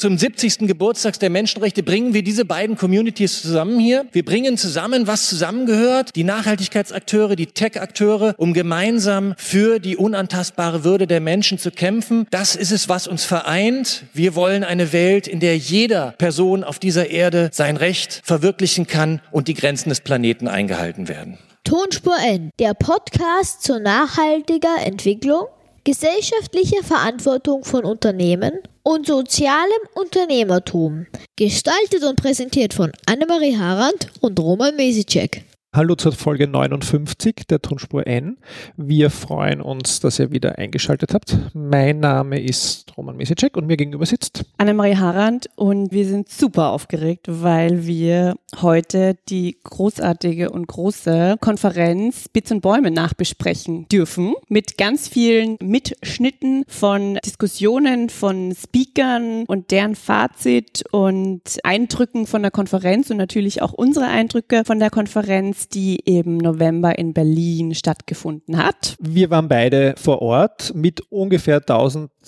[0.00, 0.58] Zum 70.
[0.68, 4.06] Geburtstag der Menschenrechte bringen wir diese beiden Communities zusammen hier.
[4.12, 11.08] Wir bringen zusammen, was zusammengehört, die Nachhaltigkeitsakteure, die Tech-Akteure, um gemeinsam für die unantastbare Würde
[11.08, 12.28] der Menschen zu kämpfen.
[12.30, 14.04] Das ist es, was uns vereint.
[14.14, 19.20] Wir wollen eine Welt, in der jeder Person auf dieser Erde sein Recht verwirklichen kann
[19.32, 21.38] und die Grenzen des Planeten eingehalten werden.
[21.64, 25.46] Tonspur N, der Podcast zur nachhaltiger Entwicklung,
[25.82, 28.52] gesellschaftlicher Verantwortung von Unternehmen
[28.88, 31.06] und sozialem Unternehmertum.
[31.36, 35.44] Gestaltet und präsentiert von Annemarie Harand und Roman Mesicek.
[35.74, 38.38] Hallo zur Folge 59 der Tonspur N.
[38.78, 41.36] Wir freuen uns, dass ihr wieder eingeschaltet habt.
[41.52, 46.70] Mein Name ist Roman Mesicek und mir gegenüber sitzt Annemarie Harand und wir sind super
[46.70, 54.78] aufgeregt, weil wir heute die großartige und große Konferenz Bits und Bäume nachbesprechen dürfen mit
[54.78, 63.10] ganz vielen Mitschnitten von Diskussionen von Speakern und deren Fazit und Eindrücken von der Konferenz
[63.10, 68.56] und natürlich auch unsere Eindrücke von der Konferenz Konferenz, die im November in Berlin stattgefunden
[68.58, 68.96] hat.
[69.00, 71.60] Wir waren beide vor Ort mit ungefähr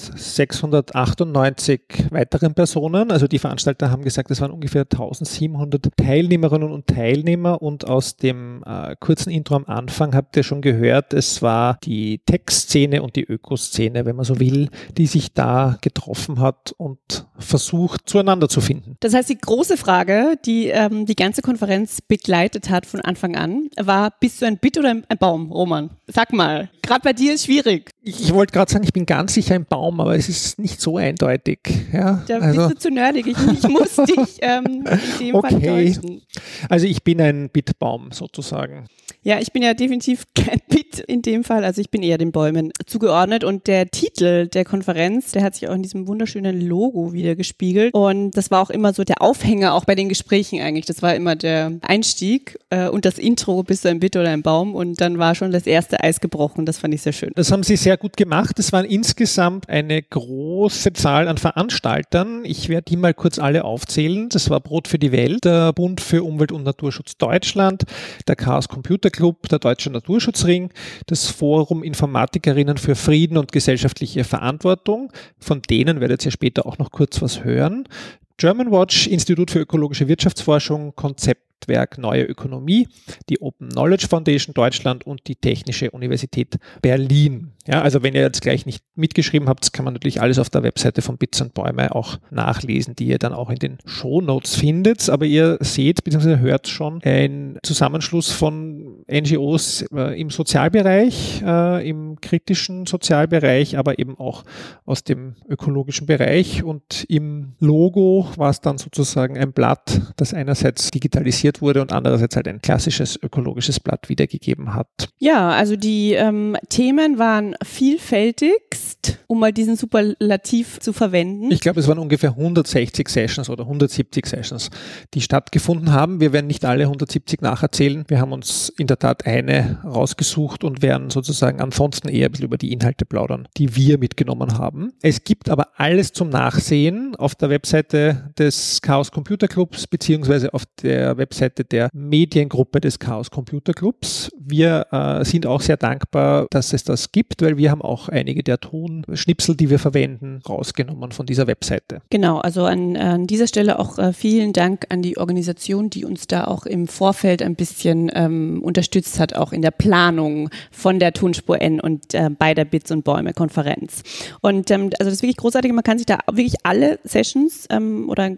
[0.08, 3.10] 1698 weiteren Personen.
[3.10, 8.62] Also die Veranstalter haben gesagt, es waren ungefähr 1700 Teilnehmerinnen und Teilnehmer und aus dem
[8.66, 13.24] äh, kurzen Intro am Anfang habt ihr schon gehört, es war die Tech-Szene und die
[13.24, 18.96] Ökoszene, wenn man so will, die sich da getroffen hat und versucht zueinander zu finden.
[19.00, 23.68] Das heißt, die große Frage, die ähm, die ganze Konferenz begleitet hat von Anfang an,
[23.76, 25.90] war, bist du ein Bit oder ein Baum, Roman?
[26.06, 27.90] Sag mal, gerade bei dir ist schwierig.
[28.02, 30.98] Ich wollte gerade sagen, ich bin ganz sicher ein Baum, aber es ist nicht so
[30.98, 31.60] eindeutig.
[31.92, 32.68] Ja, da also.
[32.68, 33.26] bist du zu nerdig.
[33.26, 34.84] Ich, ich muss dich ähm,
[35.18, 35.50] in dem okay.
[35.50, 36.22] Fall täuschen.
[36.68, 38.86] Also ich bin ein Bitbaum sozusagen.
[39.22, 40.60] Ja, ich bin ja definitiv kein
[40.98, 41.64] In dem Fall.
[41.64, 43.44] Also ich bin eher den Bäumen zugeordnet.
[43.44, 47.94] Und der Titel der Konferenz, der hat sich auch in diesem wunderschönen Logo wieder gespiegelt.
[47.94, 50.86] Und das war auch immer so der Aufhänger, auch bei den Gesprächen eigentlich.
[50.86, 54.42] Das war immer der Einstieg äh, und das Intro, bist du ein Bit oder ein
[54.42, 54.74] Baum.
[54.74, 56.66] Und dann war schon das erste Eis gebrochen.
[56.66, 57.32] Das fand ich sehr schön.
[57.34, 58.58] Das haben Sie sehr gut gemacht.
[58.58, 62.44] Es waren insgesamt eine große Zahl an Veranstaltern.
[62.44, 64.28] Ich werde die mal kurz alle aufzählen.
[64.28, 67.84] Das war Brot für die Welt, der Bund für Umwelt und Naturschutz Deutschland,
[68.26, 70.70] der Chaos Computer Club, der Deutsche Naturschutzring,
[71.06, 76.90] das Forum Informatikerinnen für Frieden und gesellschaftliche Verantwortung, von denen werdet ihr später auch noch
[76.90, 77.88] kurz was hören.
[78.36, 82.88] German Watch, Institut für ökologische Wirtschaftsforschung, Konzept Netzwerk Neue Ökonomie,
[83.28, 87.52] die Open Knowledge Foundation Deutschland und die Technische Universität Berlin.
[87.66, 90.62] Ja, also wenn ihr jetzt gleich nicht mitgeschrieben habt, kann man natürlich alles auf der
[90.62, 94.56] Webseite von Bits und Bäume auch nachlesen, die ihr dann auch in den Show Notes
[94.56, 95.08] findet.
[95.10, 96.38] Aber ihr seht bzw.
[96.38, 104.18] hört schon ein Zusammenschluss von NGOs äh, im Sozialbereich, äh, im kritischen Sozialbereich, aber eben
[104.18, 104.44] auch
[104.84, 106.62] aus dem ökologischen Bereich.
[106.62, 112.36] Und im Logo war es dann sozusagen ein Blatt, das einerseits digitalisiert wurde und andererseits
[112.36, 115.08] halt ein klassisches ökologisches Blatt wiedergegeben hat.
[115.18, 121.50] Ja, also die ähm, Themen waren vielfältigst, um mal diesen Superlativ zu verwenden.
[121.50, 124.70] Ich glaube, es waren ungefähr 160 Sessions oder 170 Sessions,
[125.14, 126.20] die stattgefunden haben.
[126.20, 128.04] Wir werden nicht alle 170 nacherzählen.
[128.08, 132.46] Wir haben uns in der Tat eine rausgesucht und werden sozusagen ansonsten eher ein bisschen
[132.46, 134.92] über die Inhalte plaudern, die wir mitgenommen haben.
[135.02, 140.64] Es gibt aber alles zum Nachsehen auf der Webseite des Chaos Computer Clubs beziehungsweise auf
[140.82, 144.30] der Webseite der Mediengruppe des Chaos Computer Clubs.
[144.38, 148.42] Wir äh, sind auch sehr dankbar, dass es das gibt, weil wir haben auch einige
[148.42, 152.02] der Tonschnipsel, die wir verwenden, rausgenommen von dieser Webseite.
[152.10, 156.26] Genau, also an, an dieser Stelle auch äh, vielen Dank an die Organisation, die uns
[156.26, 161.12] da auch im Vorfeld ein bisschen ähm, unterstützt hat, auch in der Planung von der
[161.12, 164.02] Tonspur N und äh, bei der Bits und Bäume Konferenz.
[164.40, 168.08] Und ähm, also das ist wirklich großartig, man kann sich da wirklich alle Sessions ähm,
[168.08, 168.30] oder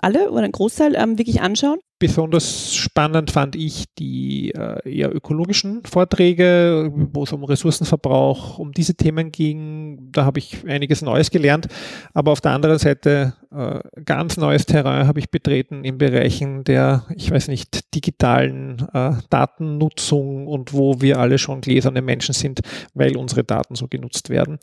[0.00, 1.78] alle oder ein Großteil ähm, wirklich anschauen.
[2.00, 8.94] Besonders spannend fand ich die äh, eher ökologischen Vorträge, wo es um Ressourcenverbrauch, um diese
[8.94, 10.08] Themen ging.
[10.10, 11.68] Da habe ich einiges Neues gelernt.
[12.14, 17.04] Aber auf der anderen Seite äh, ganz neues Terrain habe ich betreten in Bereichen der,
[17.16, 22.60] ich weiß nicht, digitalen äh, Datennutzung und wo wir alle schon gläserne Menschen sind,
[22.94, 24.58] weil unsere Daten so genutzt werden.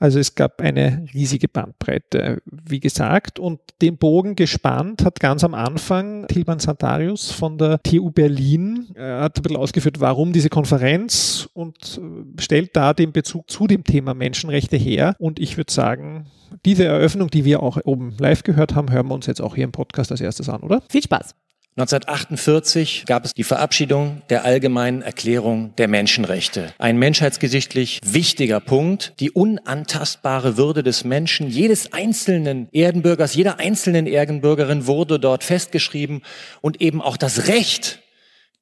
[0.00, 3.38] Also es gab eine riesige Bandbreite, wie gesagt.
[3.38, 8.88] Und den Bogen gespannt hat ganz am Anfang Tilman Santarius von der TU Berlin.
[8.94, 13.66] Er hat ein bisschen ausgeführt, warum diese Konferenz und äh, stellt da den Bezug zu
[13.68, 15.14] dem Thema Menschenrechte her.
[15.18, 16.26] Und ich würde sagen,
[16.64, 19.64] diese Eröffnung, die wir auch oben live gehört haben, hören wir uns jetzt auch hier
[19.64, 20.82] im Podcast als erstes an, oder?
[20.88, 21.34] Viel Spaß.
[21.74, 26.74] 1948 gab es die Verabschiedung der Allgemeinen Erklärung der Menschenrechte.
[26.76, 34.86] Ein menschheitsgeschichtlich wichtiger Punkt, die unantastbare Würde des Menschen, jedes einzelnen Erdenbürgers, jeder einzelnen Erdenbürgerin
[34.86, 36.20] wurde dort festgeschrieben
[36.60, 38.00] und eben auch das Recht,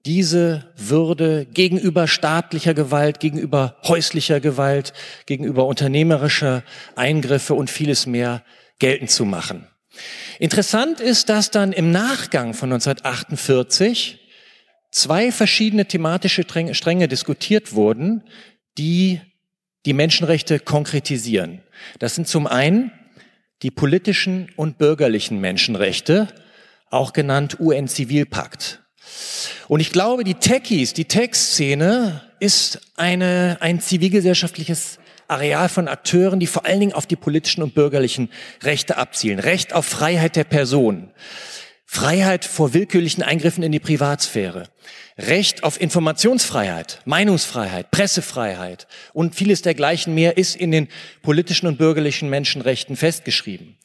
[0.06, 4.93] diese Würde gegenüber staatlicher Gewalt, gegenüber häuslicher Gewalt,
[5.26, 6.62] gegenüber unternehmerischer
[6.94, 8.44] Eingriffe und vieles mehr
[8.81, 9.69] geltend zu machen.
[10.41, 14.19] Interessant ist, dass dann im Nachgang von 1948
[14.91, 18.25] zwei verschiedene thematische Stränge diskutiert wurden,
[18.79, 19.21] die
[19.87, 21.62] die Menschenrechte konkretisieren.
[21.99, 22.93] Das sind zum einen
[23.62, 26.29] die politischen und bürgerlichen Menschenrechte,
[26.91, 28.83] auch genannt UN-Zivilpakt.
[29.69, 34.99] Und ich glaube, die Techies, die Tech-Szene ist eine, ein zivilgesellschaftliches
[35.31, 38.31] Areal von Akteuren, die vor allen Dingen auf die politischen und bürgerlichen
[38.62, 39.38] Rechte abzielen.
[39.38, 41.11] Recht auf Freiheit der Person.
[41.87, 44.65] Freiheit vor willkürlichen Eingriffen in die Privatsphäre.
[45.19, 50.88] Recht auf Informationsfreiheit, Meinungsfreiheit, Pressefreiheit und vieles dergleichen mehr ist in den
[51.23, 53.76] politischen und bürgerlichen Menschenrechten festgeschrieben.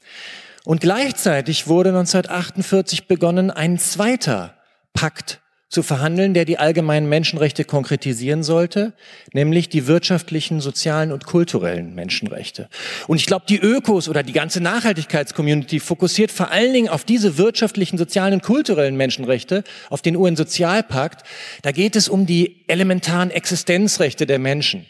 [0.66, 4.56] Und gleichzeitig wurde 1948 begonnen, ein zweiter
[4.94, 8.94] Pakt zu verhandeln, der die allgemeinen Menschenrechte konkretisieren sollte,
[9.34, 12.70] nämlich die wirtschaftlichen, sozialen und kulturellen Menschenrechte.
[13.08, 17.38] Und ich glaube, die Ökos oder die ganze Nachhaltigkeitscommunity fokussiert vor allen Dingen auf diese
[17.38, 21.26] wirtschaftlichen, sozialen und kulturellen Menschenrechte, auf den UN-Sozialpakt.
[21.64, 24.86] Da geht es um die elementaren Existenzrechte der Menschen.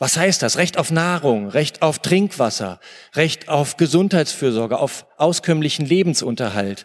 [0.00, 0.58] Was heißt das?
[0.58, 2.78] Recht auf Nahrung, Recht auf Trinkwasser,
[3.14, 6.84] Recht auf Gesundheitsfürsorge, auf auskömmlichen Lebensunterhalt.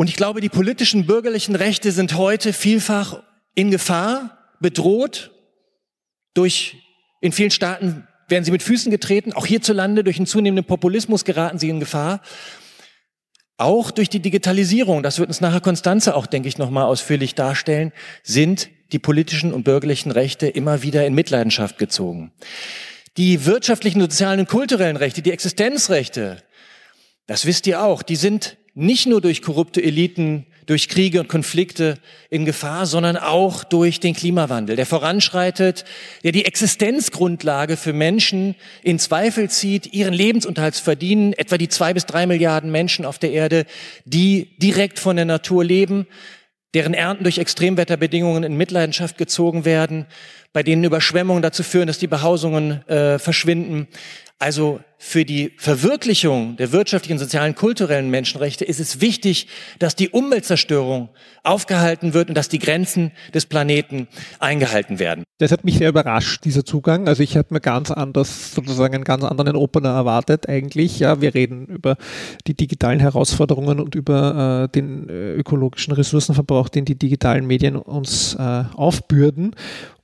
[0.00, 3.22] Und ich glaube, die politischen bürgerlichen Rechte sind heute vielfach
[3.54, 5.30] in Gefahr, bedroht
[6.32, 6.78] durch,
[7.20, 11.58] in vielen Staaten werden sie mit Füßen getreten, auch hierzulande durch einen zunehmenden Populismus geraten
[11.58, 12.22] sie in Gefahr.
[13.58, 17.92] Auch durch die Digitalisierung, das wird uns nachher Konstanze auch, denke ich, nochmal ausführlich darstellen,
[18.22, 22.32] sind die politischen und bürgerlichen Rechte immer wieder in Mitleidenschaft gezogen.
[23.18, 26.42] Die wirtschaftlichen, sozialen und kulturellen Rechte, die Existenzrechte,
[27.26, 31.98] das wisst ihr auch, die sind nicht nur durch korrupte Eliten, durch Kriege und Konflikte
[32.28, 35.84] in Gefahr, sondern auch durch den Klimawandel, der voranschreitet,
[36.22, 41.92] der die Existenzgrundlage für Menschen in Zweifel zieht, ihren Lebensunterhalt zu verdienen, etwa die zwei
[41.92, 43.66] bis drei Milliarden Menschen auf der Erde,
[44.04, 46.06] die direkt von der Natur leben,
[46.72, 50.06] deren Ernten durch Extremwetterbedingungen in Mitleidenschaft gezogen werden,
[50.52, 53.88] bei denen Überschwemmungen dazu führen, dass die Behausungen äh, verschwinden.
[54.42, 59.48] Also für die Verwirklichung der wirtschaftlichen, sozialen, kulturellen Menschenrechte ist es wichtig,
[59.78, 61.10] dass die Umweltzerstörung
[61.44, 64.08] aufgehalten wird und dass die Grenzen des Planeten
[64.38, 65.24] eingehalten werden.
[65.36, 67.06] Das hat mich sehr überrascht, dieser Zugang.
[67.06, 70.98] Also ich habe mir ganz anders, sozusagen einen ganz anderen Opener erwartet eigentlich.
[70.98, 71.98] Ja, wir reden über
[72.46, 78.36] die digitalen Herausforderungen und über äh, den äh, ökologischen Ressourcenverbrauch, den die digitalen Medien uns
[78.36, 79.54] äh, aufbürden.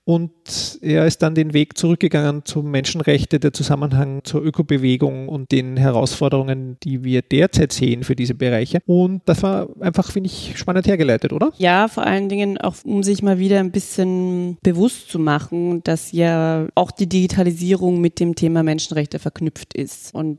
[0.09, 5.77] Und er ist dann den Weg zurückgegangen zu Menschenrechte, der Zusammenhang zur Ökobewegung und den
[5.77, 8.79] Herausforderungen, die wir derzeit sehen für diese Bereiche.
[8.87, 11.51] Und das war einfach, finde ich, spannend hergeleitet, oder?
[11.59, 16.13] Ja, vor allen Dingen auch, um sich mal wieder ein bisschen bewusst zu machen, dass
[16.13, 20.15] ja auch die Digitalisierung mit dem Thema Menschenrechte verknüpft ist.
[20.15, 20.39] Und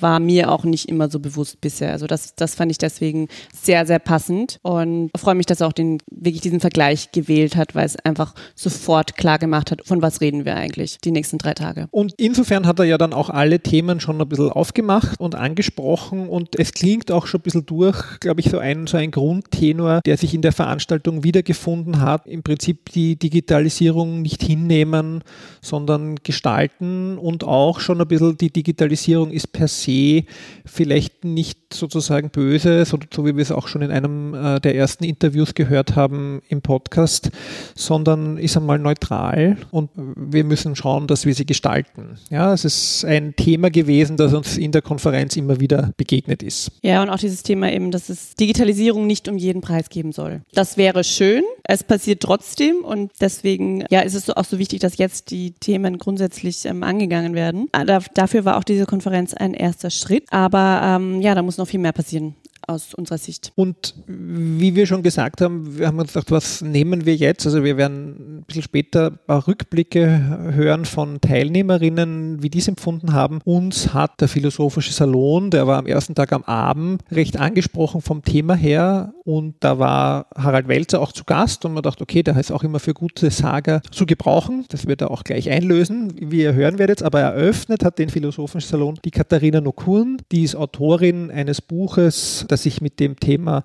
[0.00, 1.92] war mir auch nicht immer so bewusst bisher.
[1.92, 5.72] Also das, das fand ich deswegen sehr, sehr passend und freue mich, dass er auch
[5.72, 10.20] den, wirklich diesen Vergleich gewählt hat, weil es einfach sofort klar gemacht hat, von was
[10.20, 11.88] reden wir eigentlich die nächsten drei Tage.
[11.90, 16.28] Und insofern hat er ja dann auch alle Themen schon ein bisschen aufgemacht und angesprochen
[16.28, 20.00] und es klingt auch schon ein bisschen durch, glaube ich, so ein, so ein Grundtenor,
[20.04, 22.26] der sich in der Veranstaltung wiedergefunden hat.
[22.26, 25.22] Im Prinzip die Digitalisierung nicht hinnehmen,
[25.60, 30.24] sondern gestalten und auch schon ein bisschen die Digitalisierung ist per se
[30.64, 34.74] vielleicht nicht sozusagen böse, so, so wie wir es auch schon in einem äh, der
[34.74, 37.30] ersten Interviews gehört haben im Podcast,
[37.74, 42.18] sondern ist einmal neutral und wir müssen schauen, dass wir sie gestalten.
[42.30, 46.72] Ja, es ist ein Thema gewesen, das uns in der Konferenz immer wieder begegnet ist.
[46.82, 50.42] Ja, und auch dieses Thema eben, dass es Digitalisierung nicht um jeden Preis geben soll.
[50.52, 54.98] Das wäre schön, es passiert trotzdem und deswegen ja, ist es auch so wichtig, dass
[54.98, 57.68] jetzt die Themen grundsätzlich ähm, angegangen werden.
[57.72, 61.68] Ah, dafür war auch diese Konferenz ein erster Schritt, aber ähm, ja, da muss noch
[61.68, 62.34] viel mehr passieren
[62.70, 63.52] aus unserer Sicht.
[63.54, 67.46] Und wie wir schon gesagt haben, wir haben uns gedacht, was nehmen wir jetzt?
[67.46, 72.68] Also wir werden ein bisschen später ein paar Rückblicke hören von Teilnehmerinnen, wie die es
[72.68, 73.40] empfunden haben.
[73.44, 78.22] Uns hat der Philosophische Salon, der war am ersten Tag am Abend, recht angesprochen vom
[78.22, 79.12] Thema her.
[79.24, 82.62] Und da war Harald Welzer auch zu Gast und man dachte, okay, der ist auch
[82.62, 84.64] immer für gute Sager zu gebrauchen.
[84.68, 87.02] Das wird er auch gleich einlösen, wie ihr hören werdet.
[87.02, 92.59] Aber eröffnet hat den Philosophischen Salon die Katharina Nokurn, die ist Autorin eines Buches, das
[92.62, 93.64] sich mit dem Thema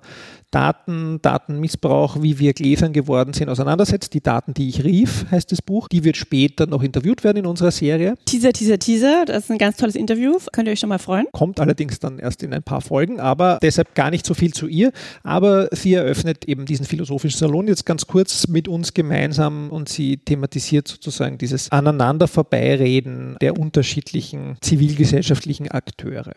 [0.50, 4.14] Daten, Datenmissbrauch, wie wir gläsern geworden sind, auseinandersetzt.
[4.14, 5.88] Die Daten, die ich rief, heißt das Buch.
[5.88, 8.14] Die wird später noch interviewt werden in unserer Serie.
[8.24, 9.24] Teaser, Teaser, Teaser.
[9.26, 10.38] Das ist ein ganz tolles Interview.
[10.52, 11.26] Könnt ihr euch schon mal freuen.
[11.32, 14.66] Kommt allerdings dann erst in ein paar Folgen, aber deshalb gar nicht so viel zu
[14.66, 14.92] ihr.
[15.22, 20.18] Aber sie eröffnet eben diesen philosophischen Salon jetzt ganz kurz mit uns gemeinsam und sie
[20.18, 26.32] thematisiert sozusagen dieses Aneinander vorbeireden der unterschiedlichen zivilgesellschaftlichen Akteure.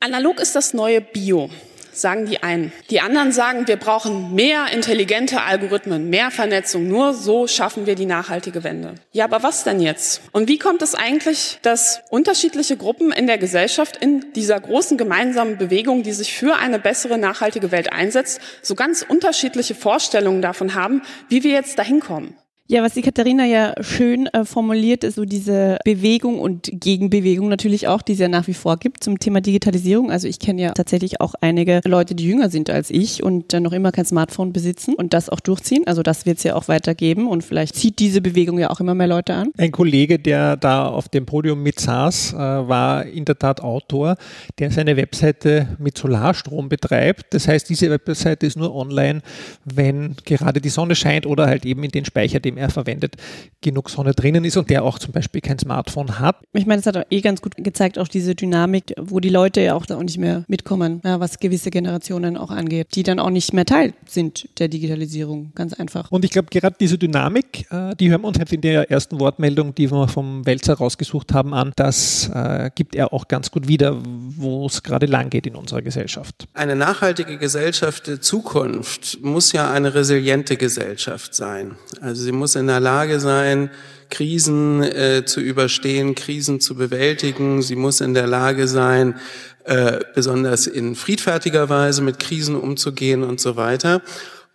[0.00, 1.48] Analog ist das neue Bio
[1.96, 2.72] sagen die einen.
[2.90, 6.88] Die anderen sagen, wir brauchen mehr intelligente Algorithmen, mehr Vernetzung.
[6.88, 8.94] Nur so schaffen wir die nachhaltige Wende.
[9.12, 10.22] Ja, aber was denn jetzt?
[10.32, 15.58] Und wie kommt es eigentlich, dass unterschiedliche Gruppen in der Gesellschaft in dieser großen gemeinsamen
[15.58, 21.02] Bewegung, die sich für eine bessere nachhaltige Welt einsetzt, so ganz unterschiedliche Vorstellungen davon haben,
[21.28, 22.36] wie wir jetzt dahin kommen?
[22.66, 27.88] Ja, was die Katharina ja schön äh, formuliert, ist so diese Bewegung und Gegenbewegung natürlich
[27.88, 30.10] auch, die es ja nach wie vor gibt zum Thema Digitalisierung.
[30.10, 33.60] Also ich kenne ja tatsächlich auch einige Leute, die jünger sind als ich und äh,
[33.60, 35.82] noch immer kein Smartphone besitzen und das auch durchziehen.
[35.86, 38.94] Also das wird es ja auch weitergeben und vielleicht zieht diese Bewegung ja auch immer
[38.94, 39.50] mehr Leute an.
[39.58, 44.16] Ein Kollege, der da auf dem Podium mit saß, äh, war in der Tat Autor,
[44.58, 47.34] der seine Webseite mit Solarstrom betreibt.
[47.34, 49.20] Das heißt, diese Webseite ist nur online,
[49.66, 53.16] wenn gerade die Sonne scheint oder halt eben in den Speicher, dem er verwendet,
[53.60, 56.36] genug Sonne drinnen ist und der auch zum Beispiel kein Smartphone hat.
[56.52, 59.74] Ich meine, es hat eh ganz gut gezeigt, auch diese Dynamik, wo die Leute ja
[59.74, 63.30] auch da auch nicht mehr mitkommen, ja, was gewisse Generationen auch angeht, die dann auch
[63.30, 66.10] nicht mehr Teil sind der Digitalisierung, ganz einfach.
[66.10, 69.20] Und ich glaube, gerade diese Dynamik, äh, die hören wir uns jetzt in der ersten
[69.20, 71.72] Wortmeldung, die wir vom Welzer rausgesucht haben, an.
[71.76, 75.82] Das äh, gibt er auch ganz gut wieder, wo es gerade lang geht in unserer
[75.82, 76.46] Gesellschaft.
[76.54, 81.76] Eine nachhaltige Gesellschaft der Zukunft muss ja eine resiliente Gesellschaft sein.
[82.00, 83.70] Also sie muss muss in der Lage sein,
[84.10, 87.62] Krisen äh, zu überstehen, Krisen zu bewältigen.
[87.62, 89.18] Sie muss in der Lage sein,
[89.64, 94.02] äh, besonders in friedfertiger Weise mit Krisen umzugehen und so weiter.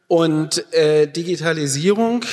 [0.08, 2.26] Und äh, Digitalisierung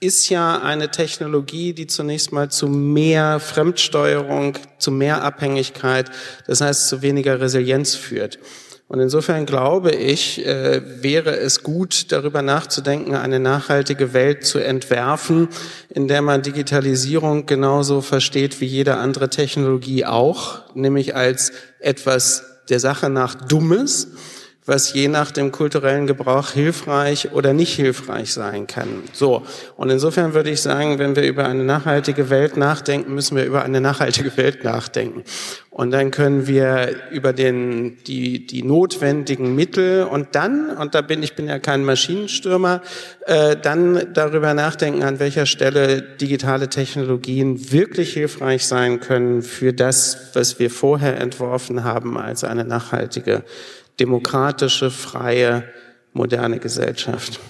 [0.00, 6.10] ist ja eine Technologie, die zunächst mal zu mehr Fremdsteuerung, zu mehr Abhängigkeit,
[6.48, 8.40] das heißt zu weniger Resilienz führt.
[8.86, 15.48] Und insofern glaube ich, äh, wäre es gut, darüber nachzudenken, eine nachhaltige Welt zu entwerfen,
[15.88, 22.78] in der man Digitalisierung genauso versteht wie jede andere Technologie auch, nämlich als etwas der
[22.78, 24.08] Sache nach Dummes
[24.66, 28.88] was je nach dem kulturellen Gebrauch hilfreich oder nicht hilfreich sein kann.
[29.12, 29.42] So.
[29.76, 33.62] Und insofern würde ich sagen, wenn wir über eine nachhaltige Welt nachdenken, müssen wir über
[33.62, 35.22] eine nachhaltige Welt nachdenken.
[35.68, 41.22] Und dann können wir über den, die, die notwendigen Mittel und dann, und da bin
[41.22, 42.80] ich bin ja kein Maschinenstürmer,
[43.26, 50.30] äh, dann darüber nachdenken, an welcher Stelle digitale Technologien wirklich hilfreich sein können für das,
[50.34, 53.42] was wir vorher entworfen haben als eine nachhaltige
[54.00, 55.64] demokratische, freie,
[56.12, 57.40] moderne Gesellschaft.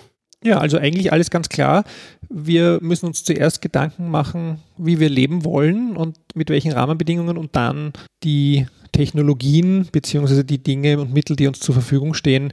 [0.42, 1.84] Ja, also eigentlich alles ganz klar.
[2.28, 7.56] Wir müssen uns zuerst Gedanken machen, wie wir leben wollen und mit welchen Rahmenbedingungen und
[7.56, 7.92] dann
[8.24, 12.52] die Technologien beziehungsweise die Dinge und Mittel, die uns zur Verfügung stehen,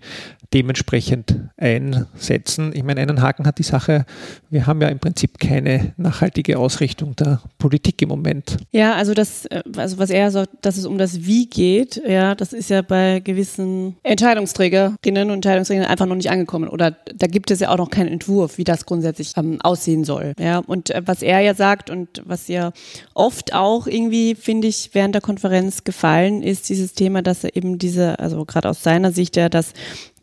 [0.53, 2.71] dementsprechend einsetzen.
[2.73, 4.05] Ich meine, einen Haken hat die Sache,
[4.49, 8.57] wir haben ja im Prinzip keine nachhaltige Ausrichtung der Politik im Moment.
[8.71, 12.33] Ja, also das, äh, also was er sagt, dass es um das Wie geht, ja,
[12.33, 16.69] das ist ja bei gewissen Entscheidungsträgerinnen und Entscheidungsträgern einfach noch nicht angekommen.
[16.69, 20.33] Oder da gibt es ja auch noch keinen Entwurf, wie das grundsätzlich ähm, aussehen soll.
[20.39, 22.71] Ja, und äh, was er ja sagt und was ja
[23.13, 27.55] oft auch irgendwie, finde ich, während der Konferenz gefallen gefallen ist, dieses Thema, dass er
[27.55, 29.73] eben diese, also gerade aus seiner Sicht ja, dass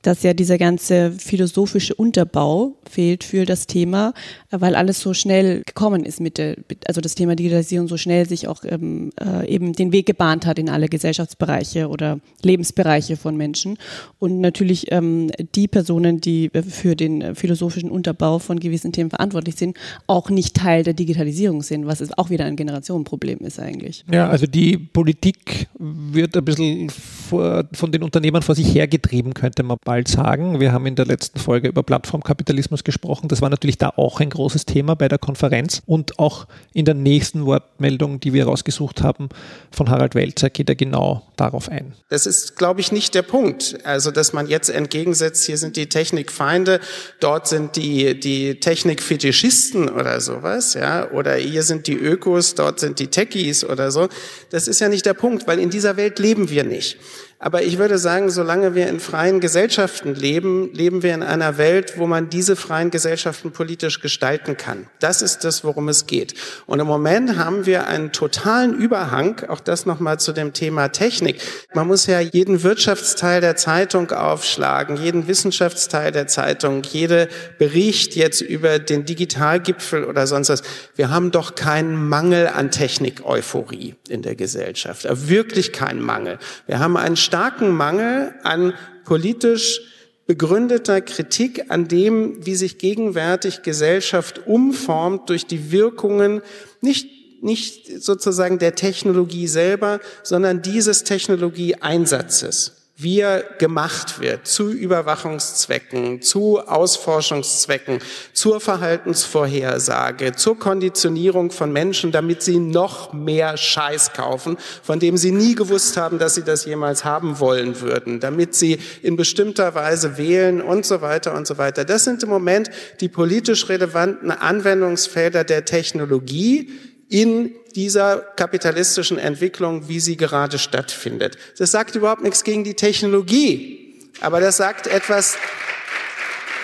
[0.03, 4.15] dass ja dieser ganze philosophische Unterbau fehlt für das Thema,
[4.51, 8.49] weil alles so schnell gekommen ist mit der, also das Thema Digitalisierung so schnell sich
[8.49, 13.79] auch ähm, äh, eben den Weg gebahnt hat in alle Gesellschaftsbereiche oder Lebensbereiche von Menschen.
[14.19, 19.77] Und natürlich ähm, die Personen, die für den philosophischen Unterbau von gewissen Themen verantwortlich sind,
[20.07, 24.05] auch nicht Teil der Digitalisierung sind, was ist auch wieder ein Generationenproblem ist eigentlich.
[24.11, 29.63] Ja, also die Politik wird ein bisschen vor, von den Unternehmern vor sich hergetrieben, könnte
[29.63, 30.59] man bald sagen.
[30.61, 33.29] Wir haben in der letzten Folge über Plattformkapitalismus gesprochen.
[33.29, 35.83] Das war natürlich da auch ein großes Thema bei der Konferenz.
[35.85, 39.29] Und auch in der nächsten Wortmeldung, die wir rausgesucht haben,
[39.73, 41.95] von Harald Welzer, geht er genau darauf ein.
[42.09, 43.79] Das ist, glaube ich, nicht der Punkt.
[43.83, 46.79] Also, dass man jetzt entgegensetzt, hier sind die Technikfeinde,
[47.19, 53.01] dort sind die, die Technikfetischisten oder sowas, ja, oder hier sind die Ökos, dort sind
[53.01, 54.09] die Techies oder so.
[54.51, 56.97] Das ist ja nicht der Punkt, weil in dieser Welt leben wir nicht.
[57.41, 61.95] Aber ich würde sagen, solange wir in freien Gesellschaften leben, leben wir in einer Welt,
[61.97, 64.89] wo man diese freien Gesellschaften politisch gestalten kann.
[64.99, 66.35] Das ist das, worum es geht.
[66.67, 71.41] Und im Moment haben wir einen totalen Überhang, auch das nochmal zu dem Thema Technik.
[71.75, 77.29] Man muss ja jeden Wirtschaftsteil der Zeitung aufschlagen, jeden Wissenschaftsteil der Zeitung, jede
[77.59, 80.63] Bericht jetzt über den Digitalgipfel oder sonst was.
[80.97, 85.07] Wir haben doch keinen Mangel an Technik-Euphorie in der Gesellschaft.
[85.09, 86.41] Wirklich keinen Mangel.
[86.67, 88.73] Wir haben einen starken Mangel an
[89.05, 89.83] politisch
[90.27, 96.41] begründeter Kritik an dem, wie sich gegenwärtig Gesellschaft umformt durch die Wirkungen
[96.81, 97.07] nicht,
[97.43, 106.59] nicht sozusagen der Technologie selber, sondern dieses Technologieeinsatzes wie er gemacht wird, zu Überwachungszwecken, zu
[106.59, 108.01] Ausforschungszwecken,
[108.33, 115.31] zur Verhaltensvorhersage, zur Konditionierung von Menschen, damit sie noch mehr Scheiß kaufen, von dem sie
[115.31, 120.19] nie gewusst haben, dass sie das jemals haben wollen würden, damit sie in bestimmter Weise
[120.19, 121.85] wählen und so weiter und so weiter.
[121.85, 122.69] Das sind im Moment
[123.01, 126.73] die politisch relevanten Anwendungsfelder der Technologie,
[127.09, 131.39] in dieser kapitalistischen Entwicklung, wie sie gerade stattfindet.
[131.59, 135.37] Das sagt überhaupt nichts gegen die Technologie, aber das sagt etwas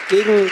[0.08, 0.50] gegen,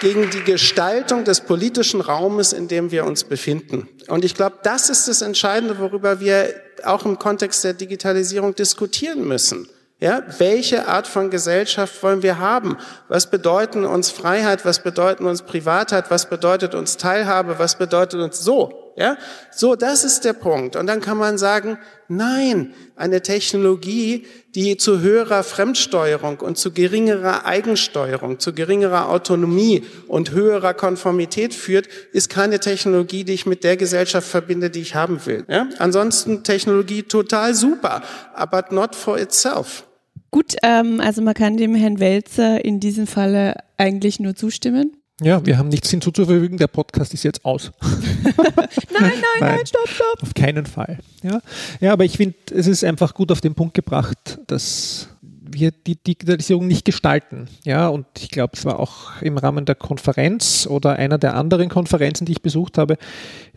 [0.00, 3.88] gegen die Gestaltung des politischen Raumes, in dem wir uns befinden.
[4.08, 9.26] Und ich glaube, das ist das Entscheidende, worüber wir auch im Kontext der Digitalisierung diskutieren
[9.26, 9.68] müssen.
[10.00, 12.78] Ja, welche Art von Gesellschaft wollen wir haben?
[13.08, 14.64] Was bedeuten uns Freiheit?
[14.64, 16.10] Was bedeuten uns Privatheit?
[16.10, 17.58] Was bedeutet uns Teilhabe?
[17.58, 18.89] Was bedeutet uns so?
[19.00, 19.16] Ja,
[19.50, 20.76] so, das ist der Punkt.
[20.76, 21.78] Und dann kann man sagen,
[22.08, 30.32] nein, eine Technologie, die zu höherer Fremdsteuerung und zu geringerer Eigensteuerung, zu geringerer Autonomie und
[30.32, 35.24] höherer Konformität führt, ist keine Technologie, die ich mit der Gesellschaft verbinde, die ich haben
[35.24, 35.46] will.
[35.48, 35.66] Ja?
[35.78, 38.02] Ansonsten Technologie total super,
[38.50, 39.84] but not for itself.
[40.30, 44.99] Gut, ähm, also man kann dem Herrn Welzer in diesem Falle eigentlich nur zustimmen.
[45.22, 47.70] Ja, wir haben nichts hinzuzufügen, der Podcast ist jetzt aus.
[47.82, 50.22] nein, nein, nein, stopp, stopp.
[50.22, 50.98] Auf keinen Fall.
[51.22, 51.40] Ja,
[51.80, 55.08] ja aber ich finde, es ist einfach gut auf den Punkt gebracht, dass
[55.52, 57.48] wir die Digitalisierung nicht gestalten.
[57.64, 61.68] Ja, und ich glaube, es war auch im Rahmen der Konferenz oder einer der anderen
[61.68, 62.96] Konferenzen, die ich besucht habe,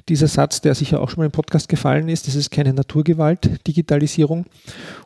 [0.10, 3.66] dieser Satz, der sicher auch schon mal im Podcast gefallen ist, das ist keine Naturgewalt,
[3.68, 4.46] Digitalisierung.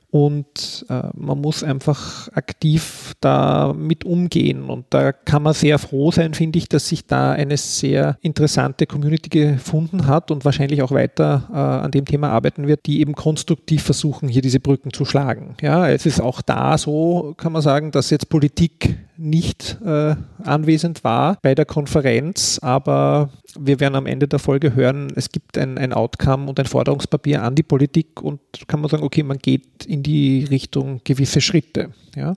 [0.09, 4.69] Und äh, man muss einfach aktiv damit umgehen.
[4.69, 8.86] Und da kann man sehr froh sein, finde ich, dass sich da eine sehr interessante
[8.86, 13.15] Community gefunden hat und wahrscheinlich auch weiter äh, an dem Thema arbeiten wird, die eben
[13.15, 15.55] konstruktiv versuchen, hier diese Brücken zu schlagen.
[15.62, 21.03] Ja, es ist auch da so, kann man sagen, dass jetzt Politik nicht äh, anwesend
[21.03, 23.29] war bei der Konferenz, aber
[23.60, 27.43] wir werden am Ende der Folge hören, es gibt ein, ein Outcome und ein Forderungspapier
[27.43, 31.91] an die Politik und kann man sagen, okay, man geht in die Richtung gewisse Schritte.
[32.15, 32.36] Ja.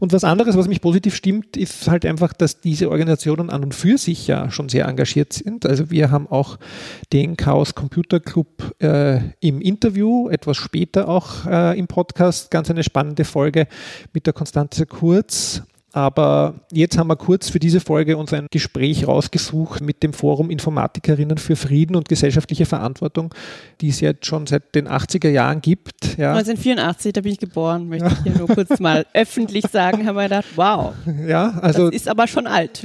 [0.00, 3.74] Und was anderes, was mich positiv stimmt, ist halt einfach, dass diese Organisationen an und
[3.74, 5.66] für sich ja schon sehr engagiert sind.
[5.66, 6.58] Also wir haben auch
[7.12, 12.82] den Chaos Computer Club äh, im Interview, etwas später auch äh, im Podcast, ganz eine
[12.82, 13.68] spannende Folge
[14.12, 19.06] mit der Konstanze Kurz aber jetzt haben wir kurz für diese Folge uns ein Gespräch
[19.06, 23.34] rausgesucht mit dem Forum Informatikerinnen für Frieden und gesellschaftliche Verantwortung,
[23.80, 26.16] die es jetzt schon seit den 80er Jahren gibt.
[26.16, 26.32] Ja.
[26.32, 28.12] 1984, da bin ich geboren, möchte ja.
[28.12, 30.94] ich hier nur kurz mal öffentlich sagen, haben wir gedacht, wow,
[31.26, 32.82] ja, also das ist aber schon alt.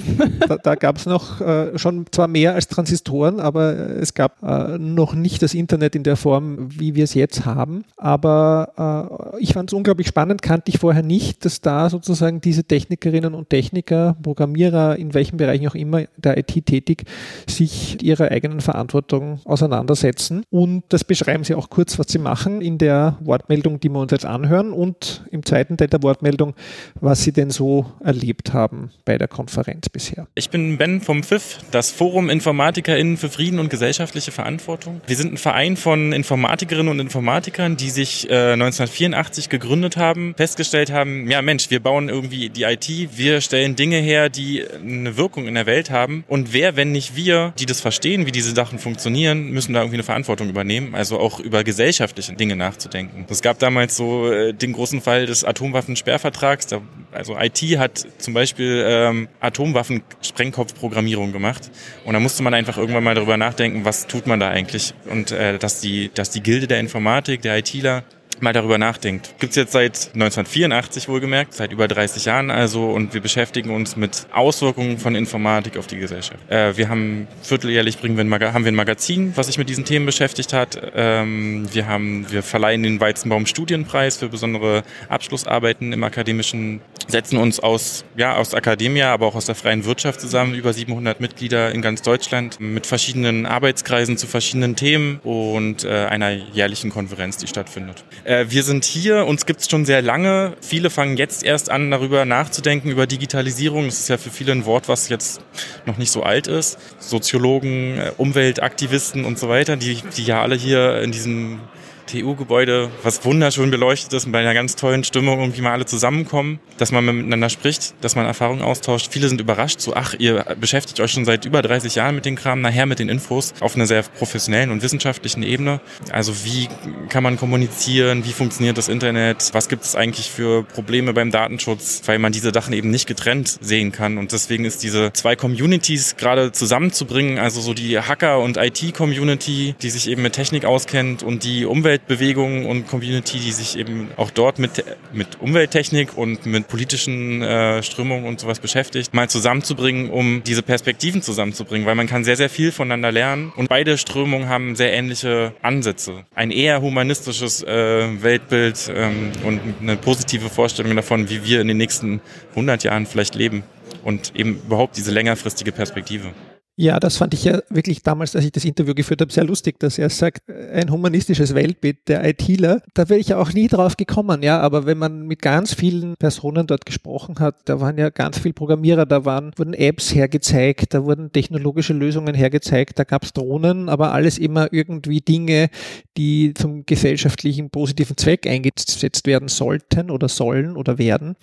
[0.47, 4.77] Da, da gab es noch äh, schon zwar mehr als Transistoren, aber es gab äh,
[4.77, 7.85] noch nicht das Internet in der Form, wie wir es jetzt haben.
[7.97, 12.63] Aber äh, ich fand es unglaublich spannend, kannte ich vorher nicht, dass da sozusagen diese
[12.63, 17.03] Technik Technikerinnen und Techniker, Programmierer, in welchen Bereichen auch immer der IT tätig,
[17.47, 20.43] sich mit ihrer eigenen Verantwortung auseinandersetzen.
[20.49, 24.11] Und das beschreiben sie auch kurz, was sie machen in der Wortmeldung, die wir uns
[24.11, 26.53] jetzt anhören und im zweiten Teil der Wortmeldung,
[26.99, 30.27] was sie denn so erlebt haben bei der Konferenz bisher.
[30.35, 35.01] Ich bin Ben vom FIF, das Forum InformatikerInnen für Frieden und gesellschaftliche Verantwortung.
[35.07, 40.91] Wir sind ein Verein von Informatikerinnen und Informatikern, die sich äh, 1984 gegründet haben, festgestellt
[40.91, 45.17] haben, ja Mensch, wir bauen irgendwie die IT IT, wir stellen Dinge her, die eine
[45.17, 46.23] Wirkung in der Welt haben.
[46.27, 49.97] Und wer, wenn nicht wir, die das verstehen, wie diese Sachen funktionieren, müssen da irgendwie
[49.97, 53.25] eine Verantwortung übernehmen, also auch über gesellschaftliche Dinge nachzudenken.
[53.29, 56.67] Es gab damals so äh, den großen Fall des Atomwaffensperrvertrags.
[57.11, 61.71] Also IT hat zum Beispiel ähm, Atomwaffen-Sprengkopfprogrammierung gemacht.
[62.03, 64.93] Und da musste man einfach irgendwann mal darüber nachdenken, was tut man da eigentlich?
[65.09, 68.03] Und äh, dass die, dass die Gilde der Informatik, der ITler
[68.41, 69.35] mal darüber nachdenkt.
[69.39, 74.27] Gibt's jetzt seit 1984 wohlgemerkt, seit über 30 Jahren also und wir beschäftigen uns mit
[74.33, 76.39] Auswirkungen von Informatik auf die Gesellschaft.
[76.49, 79.85] Äh, wir haben vierteljährlich bringen wir ein haben wir ein Magazin, was sich mit diesen
[79.85, 80.79] Themen beschäftigt hat.
[80.95, 87.59] Ähm, wir haben, wir verleihen den Weizenbaum Studienpreis für besondere Abschlussarbeiten im akademischen, setzen uns
[87.59, 91.81] aus, ja, aus Akademia, aber auch aus der freien Wirtschaft zusammen, über 700 Mitglieder in
[91.81, 98.03] ganz Deutschland mit verschiedenen Arbeitskreisen zu verschiedenen Themen und äh, einer jährlichen Konferenz, die stattfindet.
[98.25, 100.57] Äh, wir sind hier, uns gibt es schon sehr lange.
[100.59, 103.85] Viele fangen jetzt erst an, darüber nachzudenken, über Digitalisierung.
[103.85, 105.41] Das ist ja für viele ein Wort, was jetzt
[105.85, 106.79] noch nicht so alt ist.
[106.99, 111.59] Soziologen, äh, Umweltaktivisten und so weiter, die, die ja alle hier in diesem
[112.05, 116.59] TU-Gebäude, was wunderschön beleuchtet ist und bei einer ganz tollen Stimmung irgendwie mal alle zusammenkommen,
[116.77, 119.07] dass man miteinander spricht, dass man Erfahrungen austauscht.
[119.11, 122.35] Viele sind überrascht, so, ach, ihr beschäftigt euch schon seit über 30 Jahren mit dem
[122.35, 125.79] Kram, nachher mit den Infos auf einer sehr professionellen und wissenschaftlichen Ebene.
[126.11, 126.67] Also wie
[127.09, 132.01] kann man kommunizieren, wie funktioniert das Internet, was gibt es eigentlich für Probleme beim Datenschutz,
[132.05, 134.17] weil man diese Sachen eben nicht getrennt sehen kann.
[134.17, 139.89] Und deswegen ist diese zwei Communities gerade zusammenzubringen, also so die Hacker- und IT-Community, die
[139.89, 144.29] sich eben mit Technik auskennt und die Umwelt Umweltbewegung und Community, die sich eben auch
[144.29, 150.43] dort mit, mit Umwelttechnik und mit politischen äh, Strömungen und sowas beschäftigt, mal zusammenzubringen, um
[150.43, 154.75] diese Perspektiven zusammenzubringen, weil man kann sehr, sehr viel voneinander lernen und beide Strömungen haben
[154.75, 156.25] sehr ähnliche Ansätze.
[156.35, 161.77] Ein eher humanistisches äh, Weltbild ähm, und eine positive Vorstellung davon, wie wir in den
[161.77, 162.19] nächsten
[162.51, 163.63] 100 Jahren vielleicht leben
[164.03, 166.33] und eben überhaupt diese längerfristige Perspektive.
[166.77, 169.79] Ja, das fand ich ja wirklich damals, als ich das Interview geführt habe, sehr lustig,
[169.79, 172.81] dass er sagt, ein humanistisches Weltbild der ITler.
[172.93, 176.15] Da wäre ich ja auch nie drauf gekommen, ja, aber wenn man mit ganz vielen
[176.17, 180.93] Personen dort gesprochen hat, da waren ja ganz viele Programmierer, da waren, wurden Apps hergezeigt,
[180.93, 185.69] da wurden technologische Lösungen hergezeigt, da gab es Drohnen, aber alles immer irgendwie Dinge,
[186.17, 191.37] die zum gesellschaftlichen positiven Zweck eingesetzt werden sollten oder sollen oder werden.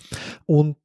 [0.45, 0.77] Und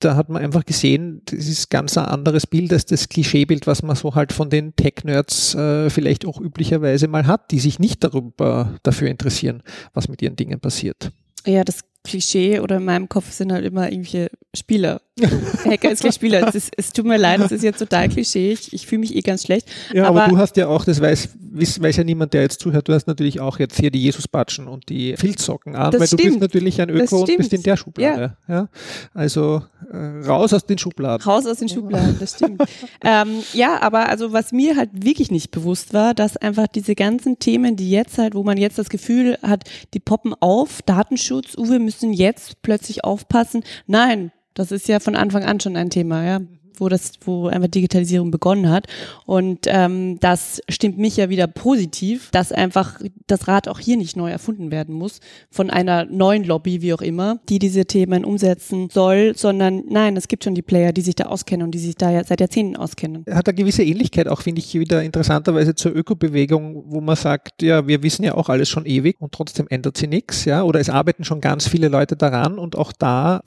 [0.00, 3.82] da hat man einfach gesehen, das ist ganz ein anderes Bild als das Klischeebild, was
[3.82, 8.04] man so halt von den Tech-Nerds äh, vielleicht auch üblicherweise mal hat, die sich nicht
[8.04, 9.62] darüber, dafür interessieren,
[9.94, 11.12] was mit ihren Dingen passiert.
[11.46, 15.00] Ja, das Klischee oder in meinem Kopf sind halt immer irgendwelche Spieler.
[15.64, 16.54] Hacker ist gleich Spieler.
[16.54, 18.52] Ist, es tut mir leid, das ist jetzt total Klischee.
[18.52, 19.66] Ich, ich fühle mich eh ganz schlecht.
[19.92, 22.86] Ja, aber, aber, du hast ja auch, das weiß, weiß ja niemand, der jetzt zuhört,
[22.88, 26.20] du hast natürlich auch jetzt hier die Jesus-Batschen und die Filzsocken an, weil stimmt.
[26.20, 28.36] du bist natürlich ein Öko und bist in der Schublade.
[28.46, 28.54] Ja.
[28.54, 28.68] ja?
[29.14, 31.24] Also äh, raus aus den Schubladen.
[31.24, 32.62] Raus aus den Schubladen, das stimmt.
[33.04, 37.38] ähm, ja, aber also was mir halt wirklich nicht bewusst war, dass einfach diese ganzen
[37.38, 39.64] Themen, die jetzt halt, wo man jetzt das Gefühl hat,
[39.94, 43.62] die poppen auf, Datenschutz, Uwe müssen jetzt plötzlich aufpassen.
[43.86, 46.40] Nein, das ist ja von Anfang an schon ein Thema, ja
[46.80, 48.86] wo das, wo einfach Digitalisierung begonnen hat.
[49.24, 54.16] Und ähm, das stimmt mich ja wieder positiv, dass einfach das Rad auch hier nicht
[54.16, 58.88] neu erfunden werden muss von einer neuen Lobby, wie auch immer, die diese Themen umsetzen
[58.90, 61.96] soll, sondern nein, es gibt schon die Player, die sich da auskennen und die sich
[61.96, 63.24] da ja seit Jahrzehnten auskennen.
[63.30, 67.86] Hat eine gewisse Ähnlichkeit auch, finde ich, wieder interessanterweise zur Ökobewegung, wo man sagt, ja,
[67.86, 70.90] wir wissen ja auch alles schon ewig und trotzdem ändert sich nichts, ja, oder es
[70.90, 73.40] arbeiten schon ganz viele Leute daran und auch da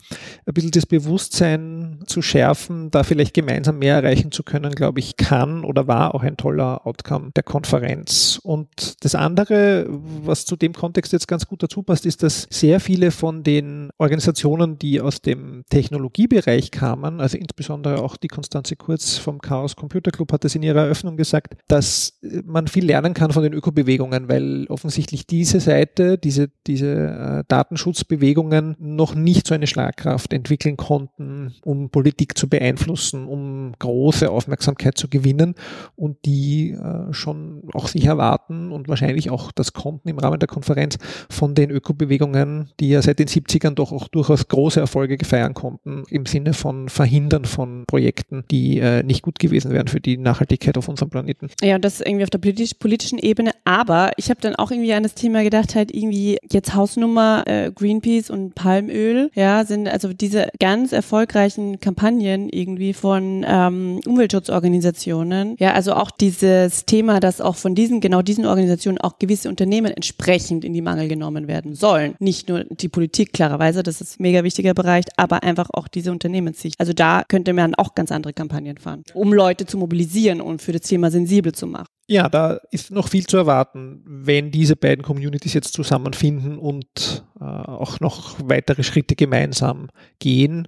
[0.46, 4.98] ein bisschen das Bewusstsein zu schärfen, da vielleicht vielleicht gemeinsam mehr erreichen zu können, glaube
[4.98, 8.40] ich, kann oder war auch ein toller Outcome der Konferenz.
[8.42, 9.86] Und das andere,
[10.24, 13.90] was zu dem Kontext jetzt ganz gut dazu passt, ist, dass sehr viele von den
[13.98, 20.12] Organisationen, die aus dem Technologiebereich kamen, also insbesondere auch die Konstanze Kurz vom Chaos Computer
[20.12, 24.30] Club hat es in ihrer Eröffnung gesagt, dass man viel lernen kann von den Ökobewegungen,
[24.30, 31.54] weil offensichtlich diese Seite, diese, diese äh, Datenschutzbewegungen noch nicht so eine Schlagkraft entwickeln konnten,
[31.62, 35.54] um Politik zu beeinflussen nutzen, um große Aufmerksamkeit zu gewinnen
[35.96, 40.48] und die äh, schon auch sich erwarten und wahrscheinlich auch das konnten im Rahmen der
[40.48, 45.54] Konferenz von den Ökobewegungen, die ja seit den 70ern doch auch durchaus große Erfolge gefeiern
[45.54, 50.16] konnten, im Sinne von Verhindern von Projekten, die äh, nicht gut gewesen wären für die
[50.16, 51.48] Nachhaltigkeit auf unserem Planeten.
[51.62, 53.52] Ja, und das irgendwie auf der politisch, politischen Ebene.
[53.64, 57.70] Aber ich habe dann auch irgendwie an das Thema gedacht, halt irgendwie jetzt Hausnummer äh,
[57.74, 65.56] Greenpeace und Palmöl, ja, sind also diese ganz erfolgreichen Kampagnen irgendwie von ähm, Umweltschutzorganisationen.
[65.58, 69.92] Ja, also auch dieses Thema, dass auch von diesen, genau diesen Organisationen auch gewisse Unternehmen
[69.92, 72.14] entsprechend in die Mangel genommen werden sollen.
[72.18, 76.12] Nicht nur die Politik, klarerweise, das ist ein mega wichtiger Bereich, aber einfach auch diese
[76.12, 76.78] Unternehmenssicht.
[76.78, 80.72] Also da könnte man auch ganz andere Kampagnen fahren, um Leute zu mobilisieren und für
[80.72, 81.86] das Thema sensibel zu machen.
[82.06, 87.44] Ja, da ist noch viel zu erwarten, wenn diese beiden Communities jetzt zusammenfinden und äh,
[87.44, 90.66] auch noch weitere Schritte gemeinsam gehen.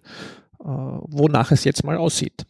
[0.62, 2.44] Äh, wonach es jetzt mal aussieht.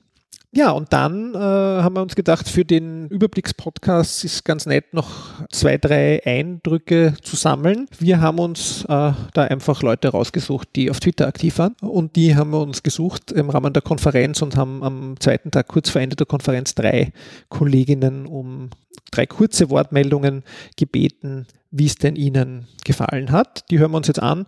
[0.55, 5.09] Ja, und dann äh, haben wir uns gedacht, für den Überblickspodcast ist ganz nett, noch
[5.51, 7.87] zwei, drei Eindrücke zu sammeln.
[7.99, 11.75] Wir haben uns äh, da einfach Leute rausgesucht, die auf Twitter aktiv waren.
[11.81, 15.69] Und die haben wir uns gesucht im Rahmen der Konferenz und haben am zweiten Tag
[15.69, 17.15] kurz vor Ende der Konferenz drei
[17.49, 18.69] Kolleginnen um
[19.11, 20.43] drei kurze Wortmeldungen
[20.77, 23.71] gebeten, wie es denn ihnen gefallen hat.
[23.71, 24.45] Die hören wir uns jetzt an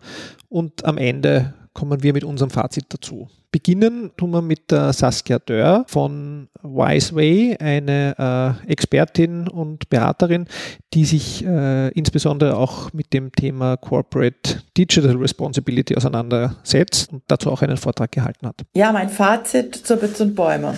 [0.51, 3.29] und am Ende kommen wir mit unserem Fazit dazu.
[3.51, 10.47] Beginnen tun wir mit der Saskia Dörr von Wiseway, eine äh, Expertin und Beraterin,
[10.93, 17.63] die sich äh, insbesondere auch mit dem Thema Corporate Digital Responsibility auseinandersetzt und dazu auch
[17.63, 18.63] einen Vortrag gehalten hat.
[18.75, 20.75] Ja, mein Fazit zur Bits und Bäume.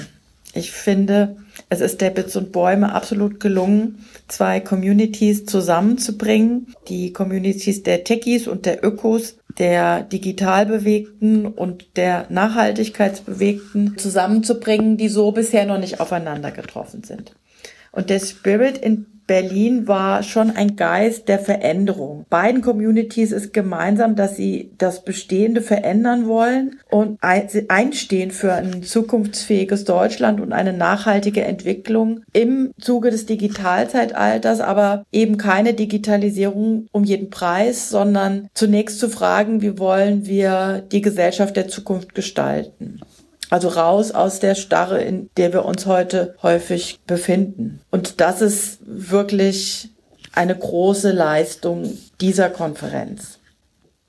[0.56, 1.36] Ich finde,
[1.68, 6.74] es ist der Bits und Bäume absolut gelungen, zwei Communities zusammenzubringen.
[6.88, 15.30] Die Communities der Techies und der Ökos, der Digitalbewegten und der Nachhaltigkeitsbewegten zusammenzubringen, die so
[15.30, 17.34] bisher noch nicht aufeinander getroffen sind.
[17.92, 22.26] Und der Spirit in Berlin war schon ein Geist der Veränderung.
[22.30, 29.84] Beiden Communities ist gemeinsam, dass sie das Bestehende verändern wollen und einstehen für ein zukunftsfähiges
[29.84, 37.30] Deutschland und eine nachhaltige Entwicklung im Zuge des Digitalzeitalters, aber eben keine Digitalisierung um jeden
[37.30, 43.00] Preis, sondern zunächst zu fragen, wie wollen wir die Gesellschaft der Zukunft gestalten.
[43.50, 47.80] Also raus aus der Starre, in der wir uns heute häufig befinden.
[47.90, 49.90] Und das ist wirklich
[50.32, 53.38] eine große Leistung dieser Konferenz.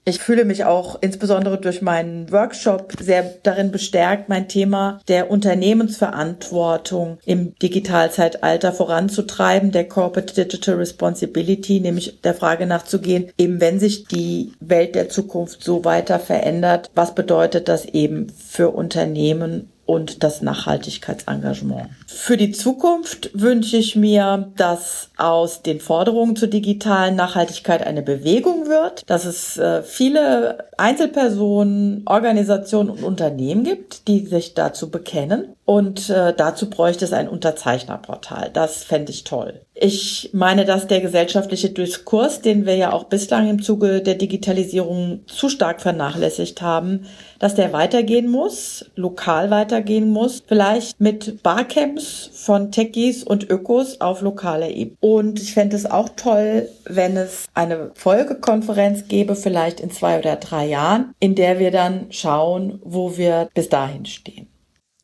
[0.08, 7.18] Ich fühle mich auch insbesondere durch meinen Workshop sehr darin bestärkt, mein Thema der Unternehmensverantwortung
[7.26, 14.54] im Digitalzeitalter voranzutreiben, der Corporate Digital Responsibility, nämlich der Frage nachzugehen, eben wenn sich die
[14.62, 21.90] Welt der Zukunft so weiter verändert, was bedeutet das eben für Unternehmen und das Nachhaltigkeitsengagement.
[22.06, 28.68] Für die Zukunft wünsche ich mir, dass aus den Forderungen zur digitalen Nachhaltigkeit eine Bewegung
[28.68, 35.56] wird, dass es äh, viele Einzelpersonen, Organisationen und Unternehmen gibt, die sich dazu bekennen.
[35.68, 38.52] Und äh, dazu bräuchte es ein Unterzeichnerportal.
[38.54, 39.66] Das fände ich toll.
[39.74, 45.26] Ich meine, dass der gesellschaftliche Diskurs, den wir ja auch bislang im Zuge der Digitalisierung
[45.28, 47.06] zu stark vernachlässigt haben,
[47.40, 54.22] dass der weitergehen muss, lokal weitergehen muss, vielleicht mit Barcamps von Techies und Ökos auf
[54.22, 54.96] lokaler Ebene.
[55.02, 60.38] Und ich fände es auch toll, wenn es eine Folgekonferenz gäbe, vielleicht in zwei oder
[60.38, 64.48] drei Jahren, in der wir dann schauen, wo wir bis dahin stehen.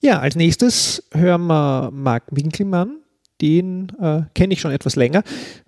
[0.03, 3.03] Ja, als nächstes hören wir Marc Winkelmann
[3.43, 5.23] den äh, kenne ich schon etwas länger.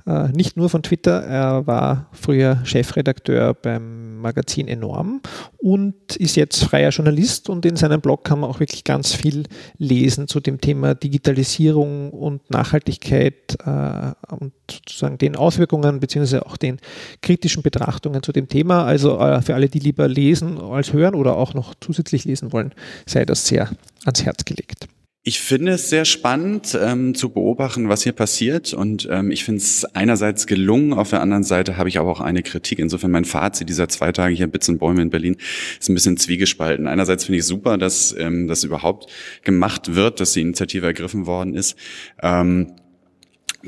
[0.07, 5.21] Äh, nicht nur von Twitter, er war früher Chefredakteur beim Magazin Enorm
[5.57, 9.43] und ist jetzt freier Journalist und in seinem Blog kann man auch wirklich ganz viel
[9.77, 16.79] lesen zu dem Thema Digitalisierung und Nachhaltigkeit äh, und sozusagen den Auswirkungen beziehungsweise auch den
[17.21, 18.85] kritischen Betrachtungen zu dem Thema.
[18.85, 22.73] Also äh, für alle, die lieber lesen als hören oder auch noch zusätzlich lesen wollen,
[23.05, 23.69] sei das sehr
[24.05, 24.87] ans Herz gelegt.
[25.27, 28.75] Ich finde es sehr spannend ähm, zu beobachten, was hier passiert.
[28.75, 32.21] Und ähm, ich finde es einerseits gelungen, auf der anderen Seite habe ich aber auch
[32.21, 32.77] eine Kritik.
[32.77, 35.37] Insofern mein Fazit dieser zwei Tage hier Bits und Bäume in Berlin
[35.79, 36.85] ist ein bisschen zwiegespalten.
[36.85, 39.11] Einerseits finde ich super, dass ähm, das überhaupt
[39.43, 41.75] gemacht wird, dass die Initiative ergriffen worden ist.
[42.21, 42.73] Ähm,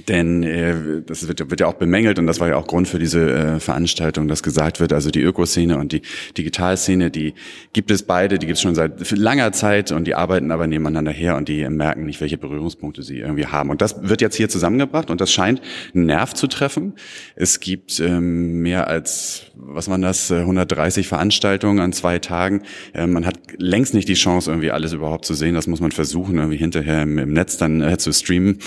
[0.08, 3.00] denn äh, das wird, wird ja auch bemängelt und das war ja auch Grund für
[3.00, 6.02] diese äh, Veranstaltung, dass gesagt wird, also die Ökoszene und die
[6.38, 7.34] Digitalszene, die
[7.74, 11.12] gibt es beide, die gibt es schon seit langer Zeit und die arbeiten aber nebeneinander
[11.12, 13.70] her und die merken nicht, welche Berührungspunkte sie irgendwie haben.
[13.70, 15.62] Und das wird jetzt hier zusammengebracht und das scheint
[15.94, 16.94] einen Nerv zu treffen.
[17.36, 22.64] Es gibt ähm, mehr als, was man das, 130 äh, Veranstaltungen an zwei Tagen.
[22.94, 25.56] Äh, man hat längst nicht die Chance, irgendwie alles überhaupt zu sehen.
[25.56, 28.60] Das muss man versuchen, irgendwie hinterher im, im Netz dann äh, zu streamen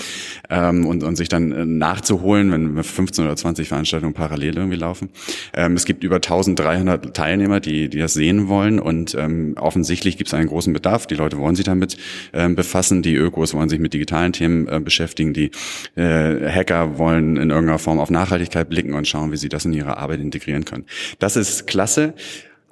[0.49, 5.09] ähm, und, und sich dann äh, nachzuholen, wenn 15 oder 20 Veranstaltungen parallel irgendwie laufen.
[5.53, 10.27] Ähm, es gibt über 1300 Teilnehmer, die, die das sehen wollen und ähm, offensichtlich gibt
[10.27, 11.07] es einen großen Bedarf.
[11.07, 11.97] Die Leute wollen sich damit
[12.33, 15.51] ähm, befassen, die Ökos wollen sich mit digitalen Themen äh, beschäftigen, die
[15.95, 19.73] äh, Hacker wollen in irgendeiner Form auf Nachhaltigkeit blicken und schauen, wie sie das in
[19.73, 20.85] ihre Arbeit integrieren können.
[21.19, 22.13] Das ist klasse.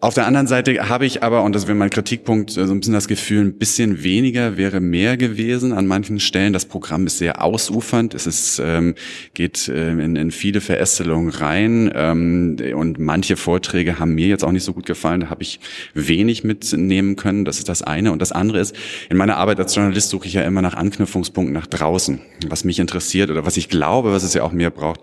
[0.02, 2.94] Auf der anderen Seite habe ich aber, und das wäre mein Kritikpunkt, so ein bisschen
[2.94, 6.54] das Gefühl, ein bisschen weniger wäre mehr gewesen an manchen Stellen.
[6.54, 8.96] Das Programm ist sehr ausufernd, es ist, ähm,
[9.34, 14.54] geht äh, in, in viele Verästelungen rein ähm, und manche Vorträge haben mir jetzt auch
[14.54, 15.20] nicht so gut gefallen.
[15.20, 15.60] Da habe ich
[15.94, 17.44] wenig mitnehmen können.
[17.44, 18.14] Das ist das eine.
[18.14, 18.74] Und das andere ist,
[19.10, 22.22] in meiner Arbeit als Journalist suche ich ja immer nach Anknüpfungspunkten nach draußen.
[22.48, 25.02] Was mich interessiert oder was ich glaube, was es ja auch mehr braucht,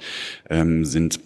[0.49, 1.21] ähm, sind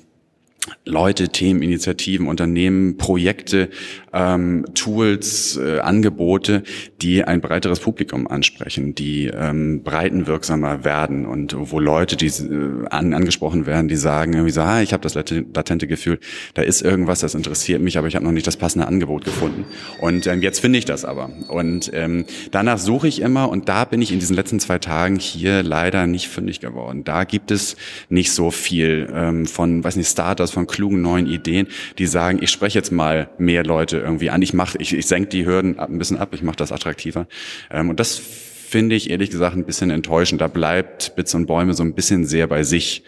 [0.84, 3.70] Leute, Themen, Initiativen, Unternehmen, Projekte,
[4.12, 6.62] ähm, Tools, äh, Angebote,
[7.00, 13.14] die ein breiteres Publikum ansprechen, die ähm, breitenwirksamer werden und wo Leute, die äh, an,
[13.14, 16.18] angesprochen werden, die sagen irgendwie so, ah, ich habe das latente Gefühl,
[16.54, 19.64] da ist irgendwas, das interessiert mich, aber ich habe noch nicht das passende Angebot gefunden.
[20.00, 21.30] Und ähm, jetzt finde ich das aber.
[21.48, 25.18] Und ähm, danach suche ich immer und da bin ich in diesen letzten zwei Tagen
[25.18, 27.04] hier leider nicht fündig geworden.
[27.04, 27.76] Da gibt es
[28.08, 32.50] nicht so viel ähm, von, weiß nicht, Startups, von klugen neuen Ideen, die sagen, ich
[32.50, 35.98] spreche jetzt mal mehr Leute irgendwie an, ich mache, ich, ich senke die Hürden ein
[35.98, 37.26] bisschen ab, ich mache das attraktiver.
[37.70, 40.40] Ähm, und das finde ich ehrlich gesagt ein bisschen enttäuschend.
[40.40, 43.02] Da bleibt Bits und Bäume so ein bisschen sehr bei sich,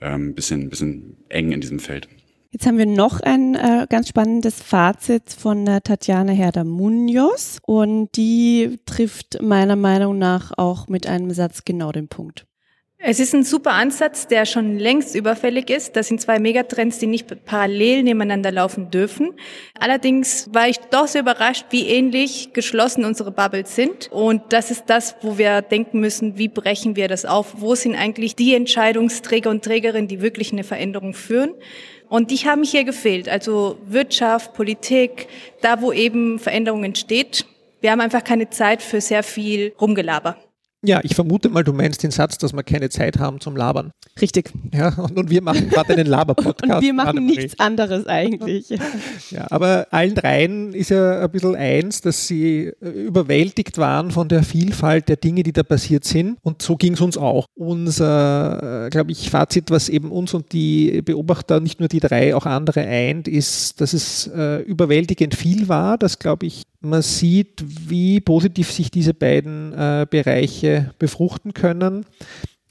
[0.00, 2.08] ähm, ein bisschen, bisschen eng in diesem Feld.
[2.50, 8.78] Jetzt haben wir noch ein äh, ganz spannendes Fazit von äh, Tatjana Herder-Munoz und die
[8.86, 12.46] trifft meiner Meinung nach auch mit einem Satz genau den Punkt.
[12.98, 15.96] Es ist ein super Ansatz, der schon längst überfällig ist.
[15.96, 19.34] Das sind zwei Megatrends, die nicht parallel nebeneinander laufen dürfen.
[19.78, 24.10] Allerdings war ich doch sehr überrascht, wie ähnlich geschlossen unsere Bubbles sind.
[24.10, 27.56] Und das ist das, wo wir denken müssen, wie brechen wir das auf?
[27.58, 31.52] Wo sind eigentlich die Entscheidungsträger und Trägerinnen, die wirklich eine Veränderung führen?
[32.08, 33.28] Und die haben hier gefehlt.
[33.28, 35.28] Also Wirtschaft, Politik,
[35.60, 37.44] da wo eben Veränderung entsteht.
[37.82, 40.38] Wir haben einfach keine Zeit für sehr viel Rumgelaber.
[40.82, 43.92] Ja, ich vermute mal, du meinst den Satz, dass wir keine Zeit haben zum Labern.
[44.20, 44.52] Richtig.
[44.72, 46.74] Ja, und, und wir machen gerade einen Laber-Podcast.
[46.74, 48.68] und wir machen nichts anderes eigentlich.
[49.30, 54.28] ja, aber allen dreien ist ja ein bisschen eins, dass sie äh, überwältigt waren von
[54.28, 56.38] der Vielfalt der Dinge, die da passiert sind.
[56.42, 57.46] Und so ging es uns auch.
[57.54, 62.34] Unser, äh, glaube ich, Fazit, was eben uns und die Beobachter, nicht nur die drei,
[62.34, 65.98] auch andere eint, ist, dass es äh, überwältigend viel war.
[65.98, 72.06] Das, glaube ich, man sieht, wie positiv sich diese beiden äh, Bereiche befruchten können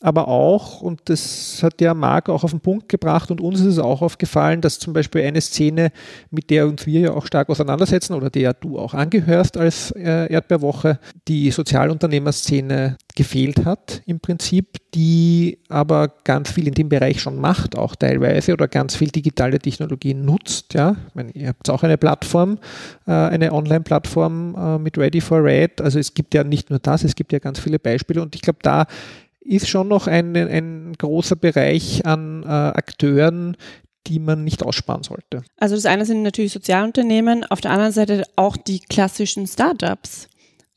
[0.05, 3.65] aber auch, und das hat ja Marc auch auf den Punkt gebracht und uns ist
[3.65, 5.91] es auch aufgefallen, dass zum Beispiel eine Szene,
[6.29, 10.31] mit der uns wir ja auch stark auseinandersetzen oder der du auch angehörst als äh,
[10.31, 17.39] Erdbeerwoche, die Sozialunternehmerszene gefehlt hat im Prinzip, die aber ganz viel in dem Bereich schon
[17.39, 20.75] macht, auch teilweise oder ganz viel digitale Technologien nutzt.
[20.75, 22.59] Ja, ich meine, ihr habt auch eine Plattform,
[23.07, 25.81] äh, eine Online-Plattform äh, mit Ready for Red.
[25.81, 28.41] Also es gibt ja nicht nur das, es gibt ja ganz viele Beispiele und ich
[28.41, 28.85] glaube, da
[29.45, 33.55] ist schon noch ein, ein großer Bereich an äh, Akteuren,
[34.07, 35.43] die man nicht aussparen sollte.
[35.57, 40.27] Also das eine sind natürlich Sozialunternehmen, auf der anderen Seite auch die klassischen Startups.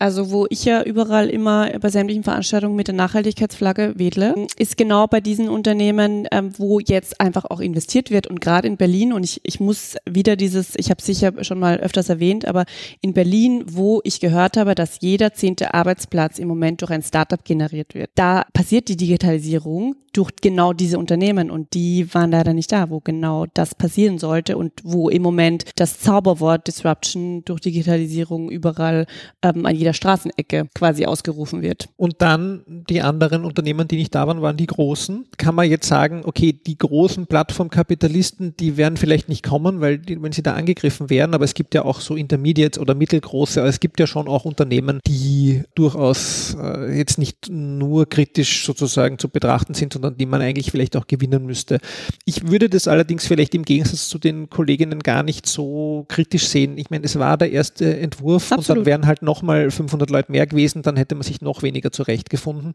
[0.00, 5.08] Also wo ich ja überall immer bei sämtlichen Veranstaltungen mit der Nachhaltigkeitsflagge wedle, ist genau
[5.08, 9.12] bei diesen Unternehmen, ähm, wo jetzt einfach auch investiert wird und gerade in Berlin.
[9.12, 12.64] Und ich, ich muss wieder dieses, ich habe sicher schon mal öfters erwähnt, aber
[13.00, 17.44] in Berlin, wo ich gehört habe, dass jeder zehnte Arbeitsplatz im Moment durch ein Startup
[17.44, 21.50] generiert wird, da passiert die Digitalisierung durch genau diese Unternehmen.
[21.50, 25.64] Und die waren leider nicht da, wo genau das passieren sollte und wo im Moment
[25.76, 29.06] das Zauberwort Disruption durch Digitalisierung überall
[29.42, 31.88] ähm, an jeder Straßenecke quasi ausgerufen wird.
[31.96, 35.26] Und dann die anderen Unternehmen, die nicht da waren, waren die großen.
[35.36, 40.20] Kann man jetzt sagen, okay, die großen Plattformkapitalisten, die werden vielleicht nicht kommen, weil die,
[40.22, 43.68] wenn sie da angegriffen werden, aber es gibt ja auch so Intermediates oder mittelgroße, aber
[43.68, 49.28] es gibt ja schon auch Unternehmen, die durchaus äh, jetzt nicht nur kritisch sozusagen zu
[49.28, 51.78] betrachten sind, sondern die man eigentlich vielleicht auch gewinnen müsste.
[52.24, 56.78] Ich würde das allerdings vielleicht im Gegensatz zu den Kolleginnen gar nicht so kritisch sehen.
[56.78, 58.68] Ich meine, es war der erste Entwurf Absolut.
[58.68, 61.90] und dann wären halt nochmal 500 Leute mehr gewesen, dann hätte man sich noch weniger
[61.90, 62.74] zurechtgefunden.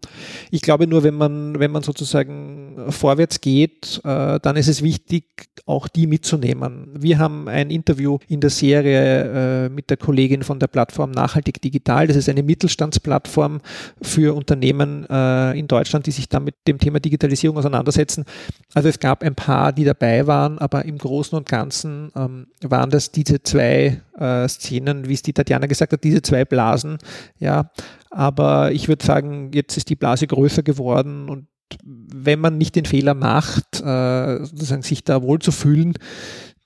[0.51, 5.25] Ich glaube nur, wenn man, wenn man sozusagen vorwärts geht, äh, dann ist es wichtig,
[5.65, 6.89] auch die mitzunehmen.
[6.93, 11.61] Wir haben ein Interview in der Serie äh, mit der Kollegin von der Plattform Nachhaltig
[11.61, 12.07] Digital.
[12.07, 13.61] Das ist eine Mittelstandsplattform
[14.01, 18.25] für Unternehmen äh, in Deutschland, die sich da mit dem Thema Digitalisierung auseinandersetzen.
[18.73, 22.89] Also es gab ein paar, die dabei waren, aber im Großen und Ganzen ähm, waren
[22.89, 24.01] das diese zwei
[24.47, 26.99] Szenen, wie es die Tatjana gesagt hat, diese zwei Blasen.
[27.39, 27.71] Ja,
[28.11, 31.47] aber ich würde sagen, jetzt ist die Blase größer geworden und
[31.83, 35.93] wenn man nicht den Fehler macht, äh, sozusagen sich da wohl zu fühlen,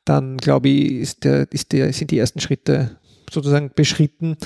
[0.05, 2.97] dann glaube ich, ist der, ist der, sind die ersten Schritte
[3.29, 4.37] sozusagen beschritten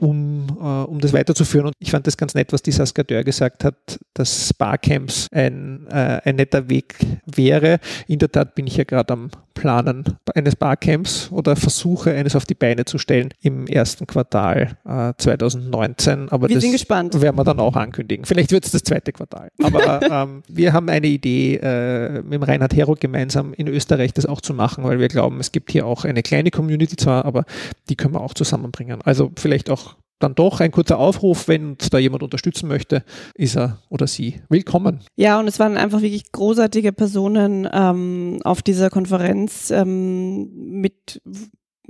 [0.00, 1.66] um, äh, um das weiterzuführen.
[1.66, 5.86] Und ich fand das ganz nett, was die Saskia Dörr gesagt hat, dass Barcamps ein,
[5.88, 6.94] äh, ein netter Weg
[7.26, 7.78] wäre.
[8.06, 12.44] In der Tat bin ich ja gerade am Planen eines Barcamps oder versuche eines auf
[12.44, 16.30] die Beine zu stellen im ersten Quartal äh, 2019.
[16.30, 17.20] Aber wir das sind gespannt.
[17.20, 18.24] werden wir dann auch ankündigen.
[18.24, 19.50] Vielleicht wird es das zweite Quartal.
[19.62, 24.24] Aber ähm, wir haben eine Idee, äh, mit dem Reinhard Hero gemeinsam in Österreich das
[24.24, 27.44] auch zu machen, weil wir glauben, es gibt hier auch eine kleine Community zwar, aber
[27.90, 29.02] die können wir auch zusammenbringen.
[29.02, 29.89] Also vielleicht auch
[30.20, 33.02] dann doch ein kurzer Aufruf, wenn da jemand unterstützen möchte,
[33.34, 35.00] ist er oder sie willkommen.
[35.16, 41.20] Ja, und es waren einfach wirklich großartige Personen ähm, auf dieser Konferenz ähm, mit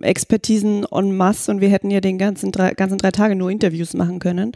[0.01, 3.95] Expertisen en masse und wir hätten ja den ganzen drei, ganzen drei Tage nur Interviews
[3.95, 4.53] machen können.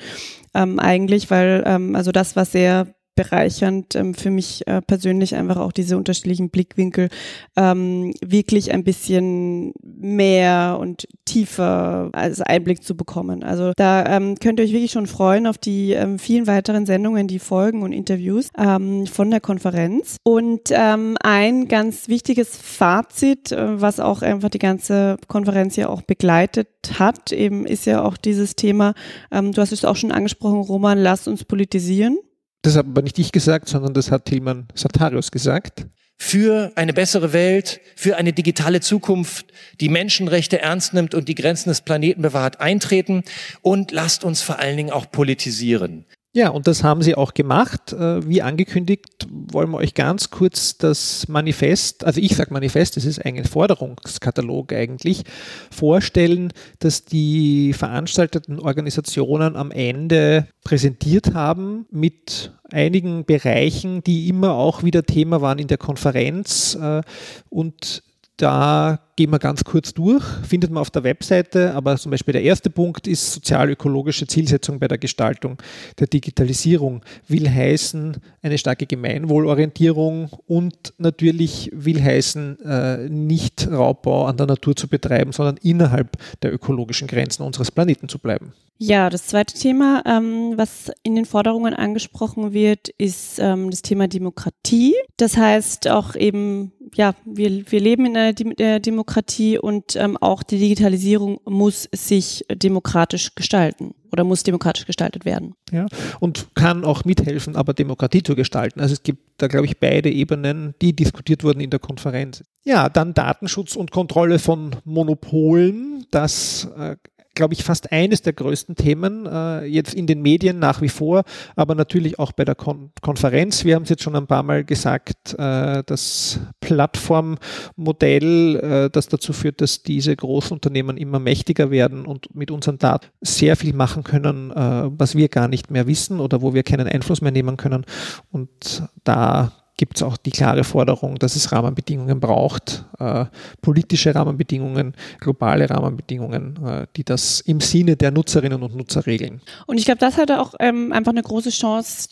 [0.55, 5.57] Ähm, eigentlich, weil ähm, also das war sehr bereichernd ähm, für mich äh, persönlich einfach
[5.57, 7.09] auch diese unterschiedlichen Blickwinkel
[7.57, 13.43] ähm, wirklich ein bisschen mehr und tiefer als Einblick zu bekommen.
[13.43, 17.29] Also da ähm, könnt ihr euch wirklich schon freuen auf die ähm, vielen weiteren Sendungen,
[17.29, 20.17] die folgen und Interviews ähm, von der Konferenz.
[20.23, 26.03] Und ähm, ein ganz wichtiges Fazit, äh, was auch einfach die ganze Konferenz ja auch
[26.03, 28.95] begleitet hat, eben ist ja auch dieses Thema,
[29.31, 32.19] ähm, du hast es auch schon angesprochen, Roman, lasst uns politisieren.
[32.65, 35.87] Das habe aber nicht ich gesagt, sondern das hat Tilman Satarius gesagt.
[36.17, 39.53] Für eine bessere Welt, für eine digitale Zukunft,
[39.83, 43.23] die Menschenrechte ernst nimmt und die Grenzen des Planeten bewahrt, eintreten
[43.61, 46.07] und lasst uns vor allen Dingen auch politisieren.
[46.37, 47.93] Ja, und das haben sie auch gemacht.
[47.93, 53.05] Äh, wie angekündigt, wollen wir euch ganz kurz das Manifest, also ich sage Manifest, das
[53.05, 55.23] ist ein Forderungskatalog eigentlich,
[55.71, 64.83] vorstellen, dass die veranstalteten Organisationen am Ende präsentiert haben mit einigen Bereichen, die immer auch
[64.83, 67.03] wieder Thema waren in der Konferenz äh,
[67.49, 68.03] und
[68.37, 72.43] da gehen wir ganz kurz durch, findet man auf der Webseite, aber zum Beispiel der
[72.43, 75.59] erste Punkt ist sozial-ökologische Zielsetzung bei der Gestaltung
[76.01, 77.03] der Digitalisierung.
[77.29, 84.75] Will heißen eine starke Gemeinwohlorientierung und natürlich will heißen, äh, nicht Raubbau an der Natur
[84.75, 88.53] zu betreiben, sondern innerhalb der ökologischen Grenzen unseres Planeten zu bleiben.
[88.79, 94.09] Ja, das zweite Thema, ähm, was in den Forderungen angesprochen wird, ist ähm, das Thema
[94.09, 94.95] Demokratie.
[95.17, 100.43] Das heißt auch eben, ja, wir, wir leben in einer Dem Demokratie und ähm, auch
[100.43, 105.55] die Digitalisierung muss sich demokratisch gestalten oder muss demokratisch gestaltet werden.
[105.73, 105.87] Ja,
[106.21, 108.81] und kann auch mithelfen, aber Demokratie zu gestalten.
[108.81, 112.45] Also es gibt da, glaube ich, beide Ebenen, die diskutiert wurden in der Konferenz.
[112.63, 116.07] Ja, dann Datenschutz und Kontrolle von Monopolen.
[116.11, 116.97] Das äh,
[117.35, 121.25] glaube ich, fast eines der größten Themen äh, jetzt in den Medien nach wie vor,
[121.57, 123.65] aber natürlich auch bei der Kon Konferenz.
[123.65, 129.33] Wir haben es jetzt schon ein paar Mal gesagt, äh, das Plattformmodell, äh, das dazu
[129.33, 134.51] führt, dass diese Großunternehmen immer mächtiger werden und mit unseren Daten sehr viel machen können,
[134.51, 137.85] äh, was wir gar nicht mehr wissen oder wo wir keinen Einfluss mehr nehmen können.
[138.31, 143.27] Und da gibt es auch die klare Forderung, dass es Rahmenbedingungen braucht, äh,
[143.61, 149.41] politische Rahmenbedingungen, globale Rahmenbedingungen, äh, die das im Sinne der Nutzerinnen und Nutzer regeln.
[149.67, 152.11] Und ich glaube, das hat auch ähm, einfach eine große Chance,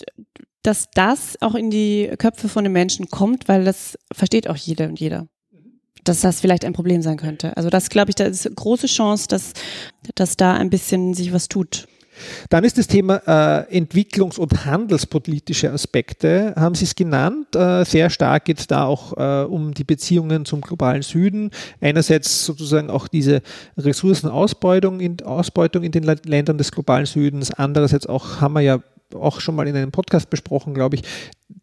[0.62, 4.86] dass das auch in die Köpfe von den Menschen kommt, weil das versteht auch jeder
[4.86, 5.26] und jeder
[6.04, 7.56] dass das vielleicht ein Problem sein könnte.
[7.56, 9.52] Also das glaube ich, da ist eine große Chance, dass,
[10.16, 11.86] dass da ein bisschen sich was tut.
[12.50, 17.54] Dann ist das Thema äh, Entwicklungs- und handelspolitische Aspekte, haben Sie es genannt.
[17.54, 21.50] Äh, sehr stark geht es da auch äh, um die Beziehungen zum globalen Süden.
[21.80, 23.42] Einerseits sozusagen auch diese
[23.76, 27.52] Ressourcenausbeutung in, Ausbeutung in den Ländern des globalen Südens.
[27.52, 28.80] Andererseits auch haben wir ja
[29.14, 31.02] auch schon mal in einem Podcast besprochen, glaube ich,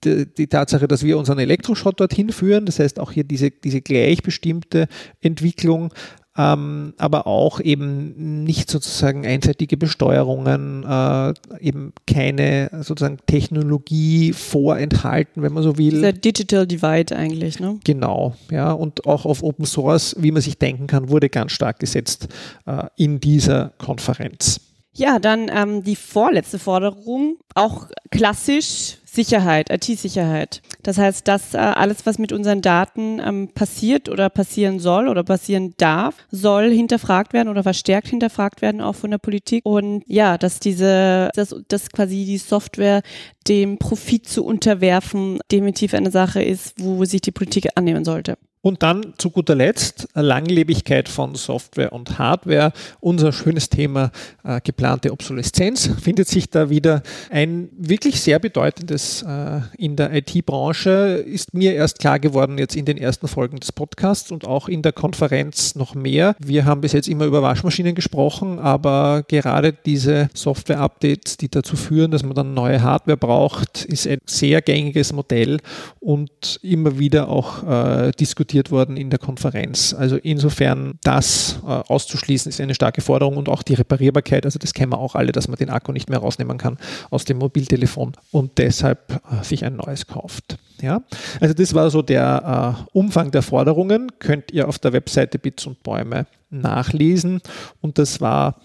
[0.04, 2.66] die, die, Tatsache, dass wir unseren Elektroschrott dorthin führen.
[2.66, 4.88] Das heißt auch hier diese, diese gleichbestimmte
[5.22, 5.94] Entwicklung
[6.40, 15.52] ähm, aber auch eben nicht sozusagen einseitige Besteuerungen, äh, eben keine sozusagen Technologie vorenthalten, wenn
[15.52, 15.92] man so will.
[15.92, 17.78] Dieser Digital Divide eigentlich, ne?
[17.84, 21.80] Genau, ja, und auch auf Open Source, wie man sich denken kann, wurde ganz stark
[21.80, 22.30] gesetzt
[22.66, 24.62] äh, in dieser Konferenz.
[24.96, 30.62] Ja, dann ähm, die vorletzte Forderung, auch klassisch Sicherheit, IT-Sicherheit.
[30.82, 35.26] Das heißt, dass äh, alles, was mit unseren Daten ähm, passiert oder passieren soll oder
[35.26, 39.66] passieren darf, soll hinterfragt werden oder verstärkt hinterfragt werden, auch von der Politik.
[39.66, 43.02] Und ja, dass diese, dass, dass quasi die Software
[43.50, 48.38] dem Profit zu unterwerfen definitiv eine Sache ist, wo sich die Politik annehmen sollte.
[48.62, 52.74] Und dann zu guter Letzt Langlebigkeit von Software und Hardware.
[53.00, 54.12] Unser schönes Thema
[54.44, 57.02] äh, geplante Obsoleszenz findet sich da wieder.
[57.30, 62.84] Ein wirklich sehr bedeutendes äh, in der IT-Branche ist mir erst klar geworden jetzt in
[62.84, 66.36] den ersten Folgen des Podcasts und auch in der Konferenz noch mehr.
[66.40, 72.12] Wir haben bis jetzt immer über Waschmaschinen gesprochen, aber gerade diese Software-Updates, die dazu führen,
[72.12, 75.62] dass man dann neue Hardware braucht, ist ein sehr gängiges Modell
[76.02, 79.94] und immer wieder auch äh, diskutiert diskutiert worden in der Konferenz.
[79.94, 84.74] Also insofern das äh, auszuschließen ist eine starke Forderung und auch die Reparierbarkeit, also das
[84.74, 86.78] kennen wir auch alle, dass man den Akku nicht mehr rausnehmen kann
[87.12, 90.58] aus dem Mobiltelefon und deshalb äh, sich ein neues kauft.
[90.82, 91.04] Ja,
[91.40, 95.68] also das war so der äh, Umfang der Forderungen, könnt ihr auf der Webseite Bits
[95.68, 97.42] und Bäume nachlesen
[97.82, 98.56] und das war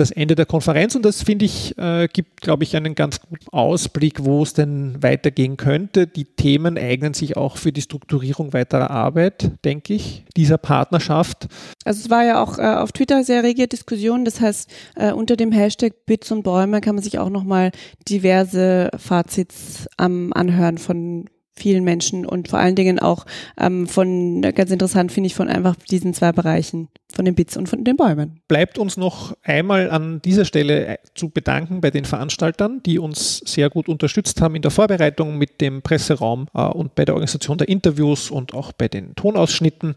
[0.00, 3.48] das Ende der Konferenz und das finde ich, äh, gibt, glaube ich, einen ganz guten
[3.52, 6.06] Ausblick, wo es denn weitergehen könnte.
[6.06, 11.48] Die Themen eignen sich auch für die Strukturierung weiterer Arbeit, denke ich, dieser Partnerschaft.
[11.84, 14.24] Also es war ja auch äh, auf Twitter sehr rege Diskussion.
[14.24, 17.70] Das heißt, äh, unter dem Hashtag Bits und Bäume kann man sich auch nochmal
[18.08, 21.28] diverse Fazits am Anhören von
[21.60, 23.26] vielen Menschen und vor allen Dingen auch
[23.58, 27.68] ähm, von, ganz interessant finde ich, von einfach diesen zwei Bereichen, von den Bits und
[27.68, 28.40] von den Bäumen.
[28.48, 33.38] Bleibt uns noch einmal an dieser Stelle äh, zu bedanken bei den Veranstaltern, die uns
[33.44, 37.58] sehr gut unterstützt haben in der Vorbereitung mit dem Presseraum äh, und bei der Organisation
[37.58, 39.96] der Interviews und auch bei den Tonausschnitten.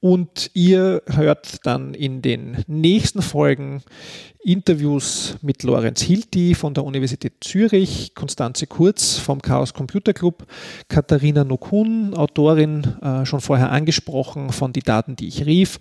[0.00, 3.82] Und ihr hört dann in den nächsten Folgen
[4.38, 10.46] Interviews mit Lorenz Hilti von der Universität Zürich, Konstanze Kurz vom Chaos Computer Club,
[10.86, 15.80] Katharina Nokun, Autorin äh, schon vorher angesprochen von Die Daten, die ich rief,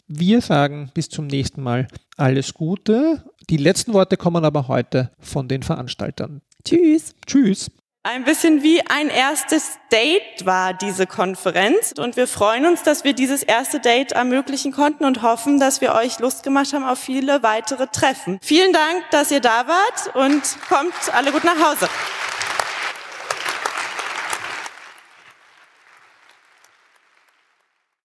[0.08, 3.24] Wir sagen bis zum nächsten Mal alles Gute.
[3.50, 6.42] Die letzten Worte kommen aber heute von den Veranstaltern.
[6.64, 7.16] Tschüss.
[7.26, 7.70] Tschüss.
[8.06, 13.14] Ein bisschen wie ein erstes Date war diese Konferenz und wir freuen uns, dass wir
[13.14, 17.44] dieses erste Date ermöglichen konnten und hoffen, dass wir euch Lust gemacht haben auf viele
[17.44, 18.40] weitere Treffen.
[18.42, 21.88] Vielen Dank, dass ihr da wart und kommt alle gut nach Hause.